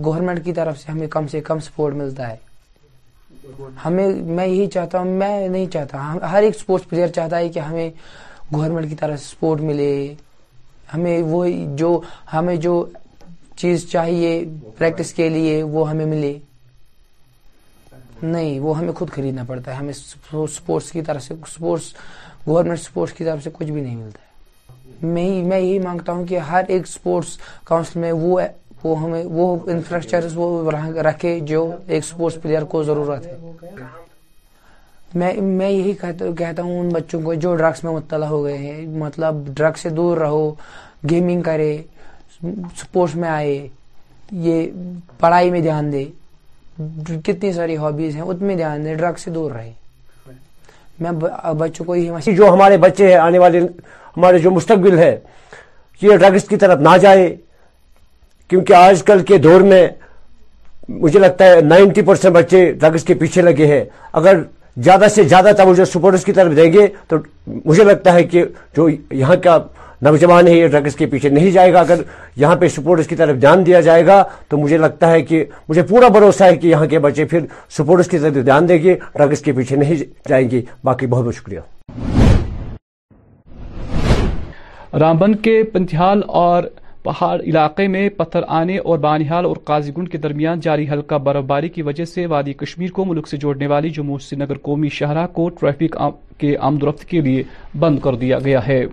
[0.05, 2.37] گورنمنٹ کی طرف سے ہمیں کم سے کم سپورٹ ملتا ہے
[3.91, 7.91] میں یہی چاہتا ہوں میں نہیں چاہتا ہر ایک سپورٹس پلیئر چاہتا ہے کہ ہمیں
[8.55, 9.91] گورنمنٹ کی طرف سپورٹ ملے
[10.95, 11.45] ہمیں وہ
[11.81, 12.01] جو
[12.33, 12.75] ہمیں جو
[13.57, 14.39] چیز چاہیے
[14.79, 16.39] پریکٹس کے لیے وہ ہمیں ملے
[18.23, 21.93] نہیں وہ ہمیں خود خریدنا پڑتا ہے ہمیں سپورٹس کی طرف سے سپورٹس
[22.47, 24.29] گورنمنٹ سپورٹس کی طرف سے کچھ بھی نہیں ملتا ہے
[25.07, 28.41] میں یہی مانگتا ہوں کہ ہر ایک سپورٹس کاؤنسل میں وہ
[28.83, 30.71] وہ ہمیں وہ انفراسٹرکچر وہ
[31.11, 33.37] رکھے جو ایک سپورٹس پلیئر کو ضرورت ہے
[35.19, 35.93] میں یہی
[36.39, 39.89] کہتا ہوں ان بچوں کو جو ڈرگس میں مطلع ہو گئے ہیں مطلب ڈرگس سے
[39.91, 40.51] دور رہو
[41.11, 41.77] گیمنگ کرے
[42.81, 43.67] سپورٹس میں آئے
[44.47, 44.67] یہ
[45.21, 46.05] پڑھائی میں دھیان دے
[47.25, 49.73] کتنی ساری ہابیز ہیں اتنے دھیان دے ڈرگ سے دور رہے
[51.01, 51.11] میں
[51.59, 53.61] بچوں کو یہی جو ہمارے بچے ہیں آنے والے
[54.17, 55.17] ہمارے جو مستقبل ہے
[56.03, 57.35] یہ ڈرگس کی طرف نہ جائے
[58.49, 59.87] کیونکہ آج کل کے دور میں
[60.89, 63.85] مجھے لگتا ہے نائنٹی پرسینٹ بچے ڈرگس کے پیچھے لگے ہیں
[64.21, 64.43] اگر
[64.85, 67.17] زیادہ سے زیادہ توجہ سپورٹرز کی طرف دیں گے تو
[67.65, 68.45] مجھے لگتا ہے کہ
[68.77, 69.57] جو یہاں کا
[70.03, 72.01] نوجوان ہے یہ ڈرگس کے پیچھے نہیں جائے گا اگر
[72.43, 75.83] یہاں پہ سپورٹرز کی طرف دھیان دیا جائے گا تو مجھے لگتا ہے کہ مجھے
[75.91, 77.45] پورا بھروسہ ہے کہ یہاں کے بچے پھر
[77.77, 81.35] سپورٹرز کی طرف دھیان دے گے ڈرگس کے پیچھے نہیں جائیں گے باقی بہت بہت
[81.35, 81.61] شکریہ
[85.01, 86.63] رامبن کے پنتھیال اور
[87.03, 91.69] پہاڑ علاقے میں پتھر آنے اور بانحال اور قاضی گنڈ کے درمیان جاری ہلکا برفباری
[91.77, 95.27] کی وجہ سے وادی کشمیر کو ملک سے جوڑنے والی جموں سری نگر قومی شاہراہ
[95.37, 95.97] کو ٹریفک
[96.39, 97.43] کے آمد رفت کے لیے
[97.85, 98.85] بند کر دیا گیا ہے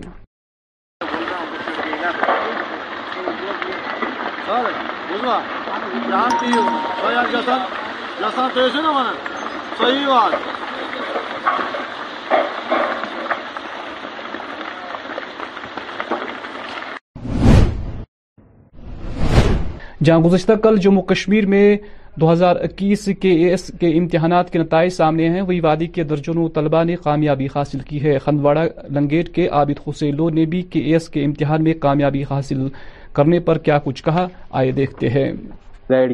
[20.06, 21.76] جہاں گزشتہ کل جموں کشمیر میں
[22.22, 26.04] دو ہزار اکیس کے اے ایس کے امتحانات کے نتائج سامنے ہیں وہی وادی کے
[26.12, 28.66] درجنوں طلباء نے کامیابی حاصل کی ہے ہندواڑہ
[28.98, 32.68] لنگیٹ کے عابد حسینو نے بھی کے ایس کے امتحان میں کامیابی حاصل
[33.16, 34.28] کرنے پر کیا کچھ کہا
[34.62, 35.32] آئے دیکھتے ہیں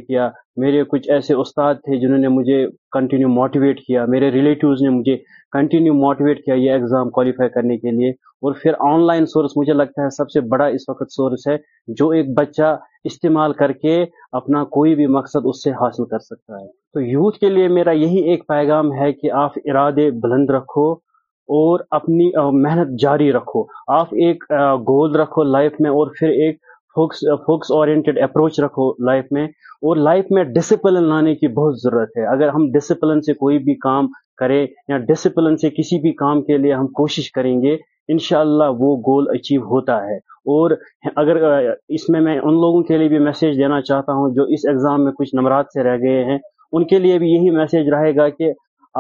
[0.08, 0.30] کیا
[0.64, 5.16] میرے کچھ ایسے استاد تھے جنہوں نے مجھے کنٹینیو موٹیویٹ کیا میرے ریلیٹیوز نے مجھے
[5.52, 8.12] کنٹینیو موٹیویٹ کیا یہ ایگزام کوالیفائی کرنے کے لیے
[8.48, 11.56] اور پھر آن لائن سورس مجھے لگتا ہے سب سے بڑا اس وقت سورس ہے
[12.00, 12.76] جو ایک بچہ
[13.10, 13.94] استعمال کر کے
[14.40, 17.92] اپنا کوئی بھی مقصد اس سے حاصل کر سکتا ہے تو یوتھ کے لیے میرا
[18.00, 20.92] یہی ایک پیغام ہے کہ آپ ارادے بلند رکھو
[21.60, 22.26] اور اپنی
[22.66, 23.64] محنت جاری رکھو
[24.00, 24.44] آپ ایک
[24.92, 26.58] گول رکھو لائف میں اور پھر ایک
[26.96, 29.46] فوکس فوکس اورینٹیڈ اپروچ رکھو لائف میں
[29.90, 33.76] اور لائف میں ڈسپلن لانے کی بہت ضرورت ہے اگر ہم ڈسپلن سے کوئی بھی
[33.90, 37.76] کام کریں یا ڈسپلن سے کسی بھی کام کے لیے ہم کوشش کریں گے
[38.12, 40.16] انشاءاللہ وہ گول اچیو ہوتا ہے
[40.54, 40.72] اور
[41.16, 41.38] اگر
[41.98, 45.04] اس میں میں ان لوگوں کے لیے بھی میسیج دینا چاہتا ہوں جو اس ایگزام
[45.04, 46.38] میں کچھ نمبرات سے رہ گئے ہیں
[46.76, 48.52] ان کے لیے بھی یہی میسیج رہے گا کہ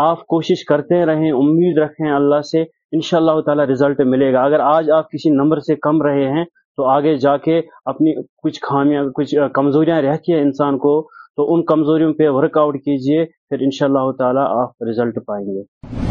[0.03, 4.43] آپ کوشش کرتے رہیں امید رکھیں اللہ سے ان شاء اللہ تعالیٰ رزلٹ ملے گا
[4.45, 6.43] اگر آج آپ کسی نمبر سے کم رہے ہیں
[6.77, 7.59] تو آگے جا کے
[7.91, 10.99] اپنی کچھ خامیاں کچھ کمزوریاں رہتی ہیں انسان کو
[11.37, 15.45] تو ان کمزوریوں پہ ورک آؤٹ کیجیے پھر ان شاء اللہ تعالیٰ آپ رزلٹ پائیں
[15.47, 16.01] گے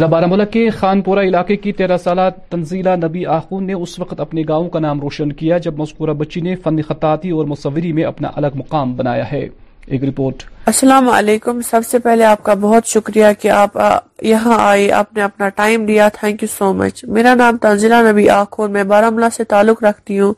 [0.00, 0.64] ضلع بارہ ملک کے
[1.04, 2.20] پورہ علاقے کی تیرہ سالہ
[2.50, 6.40] تنزیلہ نبی آخون نے اس وقت اپنے گاؤں کا نام روشن کیا جب مذکورہ بچی
[6.46, 9.48] نے فن خطاطی اور مصوری میں اپنا الگ مقام بنایا ہے
[9.86, 13.76] ایک رپورٹ اسلام علیکم سب سے پہلے آپ کا بہت شکریہ کہ آپ
[14.22, 18.28] یہاں آئے آپ نے اپنا ٹائم دیا تھینک یو سو مچ میرا نام تنزلہ نبی
[18.30, 20.32] آخور میں ملا سے تعلق رکھتی ہوں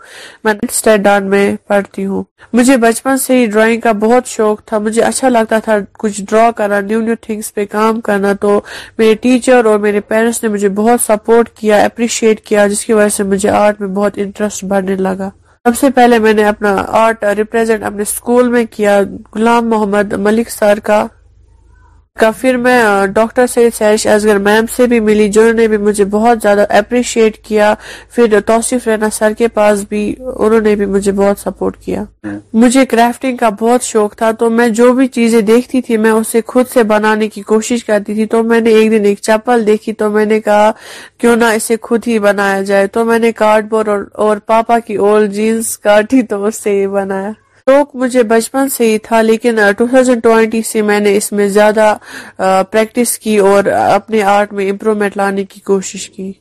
[0.45, 2.22] میں پڑھتی ہوں
[2.53, 6.51] مجھے بچپن سے ہی ڈرائنگ کا بہت شوق تھا مجھے اچھا لگتا تھا کچھ ڈرا
[6.57, 8.61] کرنا نیو نیو تھنگس پہ کام کرنا تو
[8.99, 13.09] میرے ٹیچر اور میرے پیرنٹس نے مجھے بہت سپورٹ کیا اپریشیٹ کیا جس کی وجہ
[13.16, 15.30] سے مجھے آرٹ میں بہت انٹرسٹ بڑھنے لگا
[15.66, 18.98] سب سے پہلے میں نے اپنا آرٹ ریپرزینٹ اپنے اسکول میں کیا
[19.34, 21.06] غلام محمد ملک سر کا
[22.20, 22.76] کا پھر میں
[23.14, 23.46] ڈاکٹر
[23.76, 27.72] سیش ازگر میم سے بھی ملی جنہوں نے بھی مجھے بہت زیادہ اپریشیٹ کیا
[28.14, 30.02] پھر توصیف رینا سر کے پاس بھی
[30.34, 34.50] انہوں نے بھی مجھے بہت سپورٹ کیا ہاں۔ مجھے کرافٹنگ کا بہت شوق تھا تو
[34.58, 38.26] میں جو بھی چیزیں دیکھتی تھی میں اسے خود سے بنانے کی کوشش کرتی تھی
[38.32, 40.70] تو میں نے ایک دن ایک چپل دیکھی تو میں نے کہا
[41.20, 43.88] کیوں نہ اسے خود ہی بنایا جائے تو میں نے کارڈ بورڈ
[44.24, 44.96] اور پاپا کی
[45.82, 47.30] کاٹی تو اس سے بنایا
[47.70, 51.94] شوق مجھے بچپن سے ہی تھا لیکن 2020 سے میں نے اس میں زیادہ
[52.70, 56.32] پریکٹس کی اور اپنے آرٹ میں امپروومنٹ لانے کی کوشش کی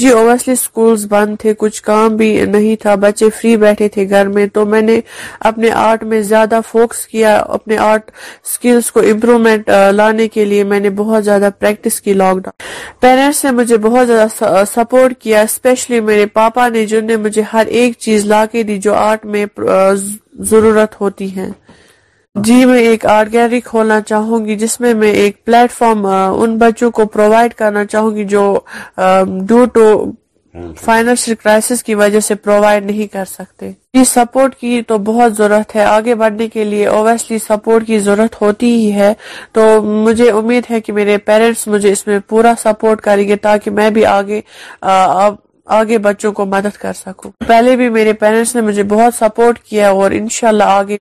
[0.00, 4.28] جی اوبیسلی سکولز بند تھے کچھ کام بھی نہیں تھا بچے فری بیٹھے تھے گھر
[4.34, 5.00] میں تو میں نے
[5.50, 8.10] اپنے آرٹ میں زیادہ فوکس کیا اپنے آرٹ
[8.52, 12.62] سکلز کو امپروومنٹ لانے کے لیے میں نے بہت زیادہ پریکٹس کی لاک ڈاؤن
[13.00, 17.66] پیرنٹس نے مجھے بہت زیادہ سپورٹ کیا اسپیشلی میرے پاپا نے جن نے مجھے ہر
[17.78, 19.44] ایک چیز لا کے دی جو آرٹ میں
[20.50, 21.48] ضرورت ہوتی ہے
[22.44, 26.56] جی میں ایک آرٹ گیلری کھولنا چاہوں گی جس میں میں ایک پلیٹ فارم ان
[26.58, 28.42] بچوں کو پرووائڈ کرنا چاہوں گی جو
[29.48, 29.84] ڈیو ٹو
[30.80, 35.36] فائنینشیل کرائسس کی وجہ سے پرووائڈ نہیں کر سکتے یہ جی، سپورٹ کی تو بہت
[35.36, 39.12] ضرورت ہے آگے بڑھنے کے لیے اوبیسلی سپورٹ کی ضرورت ہوتی ہی ہے
[39.54, 43.70] تو مجھے امید ہے کہ میرے پیرنٹس مجھے اس میں پورا سپورٹ کریں گے تاکہ
[43.80, 44.40] میں بھی آگے
[45.78, 49.90] آگے بچوں کو مدد کر سکوں پہلے بھی میرے پیرنٹس نے مجھے بہت سپورٹ کیا
[49.90, 50.96] اور انشاءاللہ آگے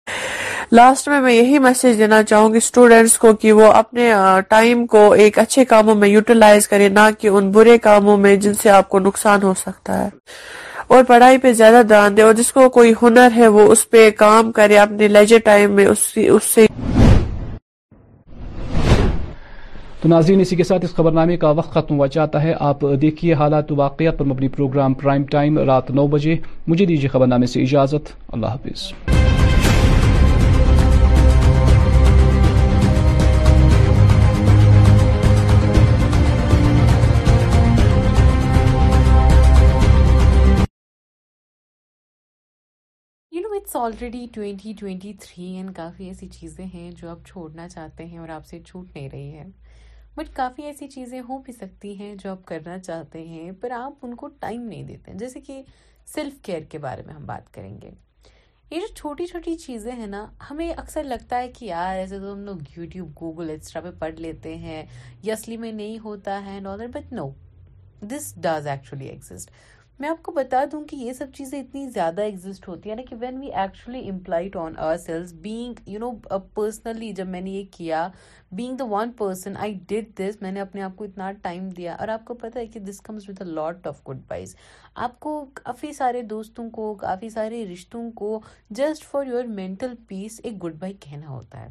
[0.72, 4.12] لاسٹ میں میں یہی میسج دینا چاہوں گی اسٹوڈینٹس کو کہ وہ اپنے
[4.50, 8.54] ٹائم کو ایک اچھے کاموں میں یوٹیلائز کریں نہ کہ ان برے کاموں میں جن
[8.62, 10.10] سے آپ کو نقصان ہو سکتا ہے
[10.96, 14.10] اور پڑھائی پہ زیادہ دھیان دے اور جس کو کوئی ہنر ہے وہ اس پہ
[14.18, 16.66] کام کرے اپنے لیجر ٹائم میں اس سے
[20.02, 22.78] تو ناظرین اسی کے ساتھ اس خبر نامے کا وقت ختم ہوا چاہتا ہے آپ
[23.02, 26.36] دیکھیے حالات واقعات پر مبنی پروگرام پرائم ٹائم رات نو بجے
[26.68, 28.92] مجھے دیجیے خبر نامے سے اجازت اللہ حافظ
[43.56, 48.18] it's already twenty twenty three and کافی ایسی چیزیں ہیں جو آپ چھوڑنا چاہتے ہیں
[48.20, 49.50] اور آپ سے چھوٹ نہیں رہی ہیں
[50.16, 54.04] بٹ کافی ایسی چیزیں ہو بھی سکتی ہیں جو آپ کرنا چاہتے ہیں پر آپ
[54.06, 55.62] ان کو ٹائم نہیں دیتے ہیں جیسے کہ
[56.14, 57.92] سیلف کیئر کے بارے میں ہم بات کریں گے
[58.72, 62.32] یہ جو چھوٹی چھوٹی چیزیں ہیں نا ہمیں اکثر لگتا ہے کہ یار ایسے تو
[62.34, 64.84] ہم لوگ یوٹیوب گوگل انسٹا پہ پڑھ لیتے ہیں
[65.32, 67.30] اصلی میں نہیں ہوتا ہے no but no
[68.12, 69.52] this does actually exist
[70.02, 73.16] میں آپ کو بتا دوں کہ یہ سب چیزیں اتنی زیادہ ایگزسٹ ہوتی ہیں کہ
[73.20, 76.10] when we actually employed on our selves being you know
[76.54, 78.08] personally جب میں نے یہ کیا
[78.62, 81.96] being the one person I did this میں نے اپنے آپ کو اتنا ٹائم دیا
[82.00, 84.56] اور آپ کو پتا ہے کہ this comes with a lot of good wise
[85.08, 88.40] آپ کو کافی سارے دوستوں کو کافی سارے رشتوں کو
[88.80, 91.70] just for your mental peace ایک گڈ بائی کہنا ہوتا ہے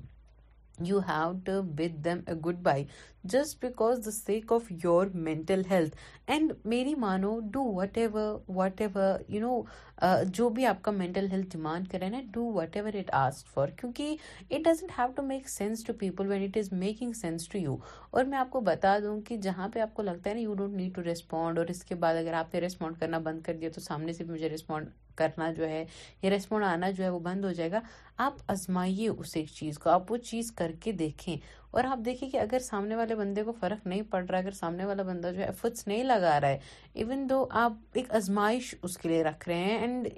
[0.89, 2.85] you have to with them a goodbye
[3.33, 5.35] just because the sake of your میں
[5.71, 5.97] ہیلتھ
[6.33, 11.27] اینڈ میری مانو do whatever whatever you know جو بھی آپ کا مینٹل
[11.33, 14.15] ہیلتھ ڈیمانڈ کرے نا do whatever it ask for کیونکہ
[14.51, 17.77] it doesn't have to make sense to people when it is making sense to you
[18.11, 20.55] اور میں آپ کو بتا دوں کہ جہاں پہ آپ کو لگتا ہے نا you
[20.55, 23.57] don't need to respond اور اس کے بعد اگر آپ نے ریسپونڈ کرنا بند کر
[23.61, 24.89] دیا تو سامنے سے بھی مجھے ریسپونڈ
[25.21, 25.85] کرنا جو ہے
[26.31, 27.81] ریسپونڈ آنا جو ہے وہ بند ہو جائے گا
[28.27, 31.35] آپ ازمائیے اس ایک چیز کو آپ وہ چیز کر کے دیکھیں
[31.79, 34.57] اور آپ دیکھیں کہ اگر سامنے والے بندے کو فرق نہیں پڑ رہا ہے اگر
[34.61, 36.59] سامنے والا بندہ جو ہے ایفس نہیں لگا رہا ہے
[37.03, 40.09] ایون دو آپ ایک آزمائش اس کے لیے رکھ رہے ہیں and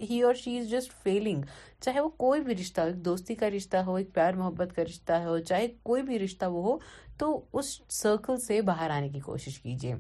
[0.45, 1.43] she is just feeling
[1.85, 4.83] چاہے وہ کوئی بھی رشتہ ہو ایک دوستی کا رشتہ ہو ایک پیار محبت کا
[4.91, 6.77] رشتہ ہو چاہے کوئی بھی رشتہ وہ ہو
[7.21, 7.29] تو
[7.59, 9.95] اس سرکل سے باہر آنے کی کوشش کیجیے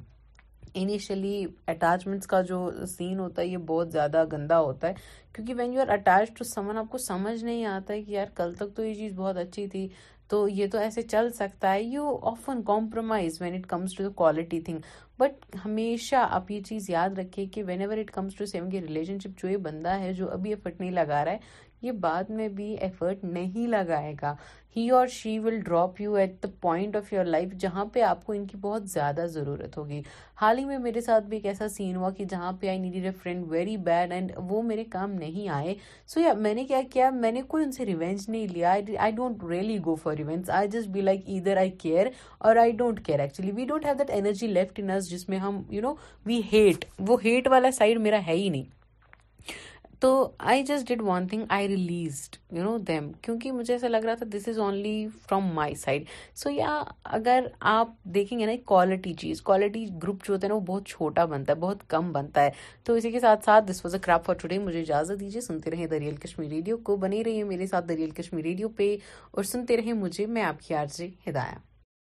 [0.74, 4.94] انیشلی اٹیچمنٹس کا جو سین ہوتا ہے یہ بہت زیادہ گندا ہوتا ہے
[5.34, 8.26] کیونکہ when you are attach to someone آپ کو سمجھ نہیں آتا ہے کہ یار
[8.36, 9.86] کل تک تو یہ چیز بہت اچھی تھی
[10.28, 14.08] تو یہ تو ایسے چل سکتا ہے you often compromise when it comes to the
[14.16, 14.78] quality thing
[15.18, 18.80] but ہمیشہ آپ یہ چیز یاد رکھیں کہ whenever it comes to سیون کی
[18.80, 22.28] ریلیشن شپ جو یہ بندہ ہے جو ابھی یہ نہیں لگا رہا ہے یہ بعد
[22.30, 24.34] میں بھی ایفرٹ نہیں لگائے گا
[24.76, 28.24] ہی اور she will drop you at the point of your life جہاں پہ آپ
[28.26, 30.00] کو ان کی بہت زیادہ ضرورت ہوگی
[30.40, 33.04] حال ہی میں میرے ساتھ بھی ایک ایسا سین ہوا کہ جہاں پہ I needed
[33.04, 35.74] a friend very bad and وہ میرے کام نہیں آئے
[36.14, 39.12] سو یا میں نے کیا کیا میں نے کوئی ان سے ریونج نہیں لیا I
[39.16, 42.06] don't really go for event I just be like ادھر آئی کیئر
[42.46, 45.62] اور I don't care actually we don't have that energy left in us جس میں ہم
[45.70, 45.94] یو نو
[46.26, 48.80] وی ہیٹ وہ ہیٹ والا سائڈ میرا ہے ہی نہیں
[50.02, 50.08] تو
[50.50, 54.14] I just did one thing I released you know them کیونکہ مجھے ایسا لگ رہا
[54.18, 56.04] تھا this is only from my side
[56.40, 56.82] so یا
[57.20, 60.60] اگر آپ دیکھیں گے نا ایک کوالٹی چیز کوالٹی گروپ جو ہوتا ہے نا وہ
[60.74, 62.50] بہت چھوٹا بنتا ہے بہت کم بنتا ہے
[62.86, 65.70] تو اسی کے ساتھ ساتھ this was a wrap for today مجھے اجازت دیجیے سنتے
[65.70, 68.94] رہیں دریال کشمیر ریڈیو کو بنی رہی ہے میرے ساتھ دریال کشمیر ریڈیو پہ
[69.32, 71.71] اور سنتے رہیں مجھے میں آپ کی یار ہدایات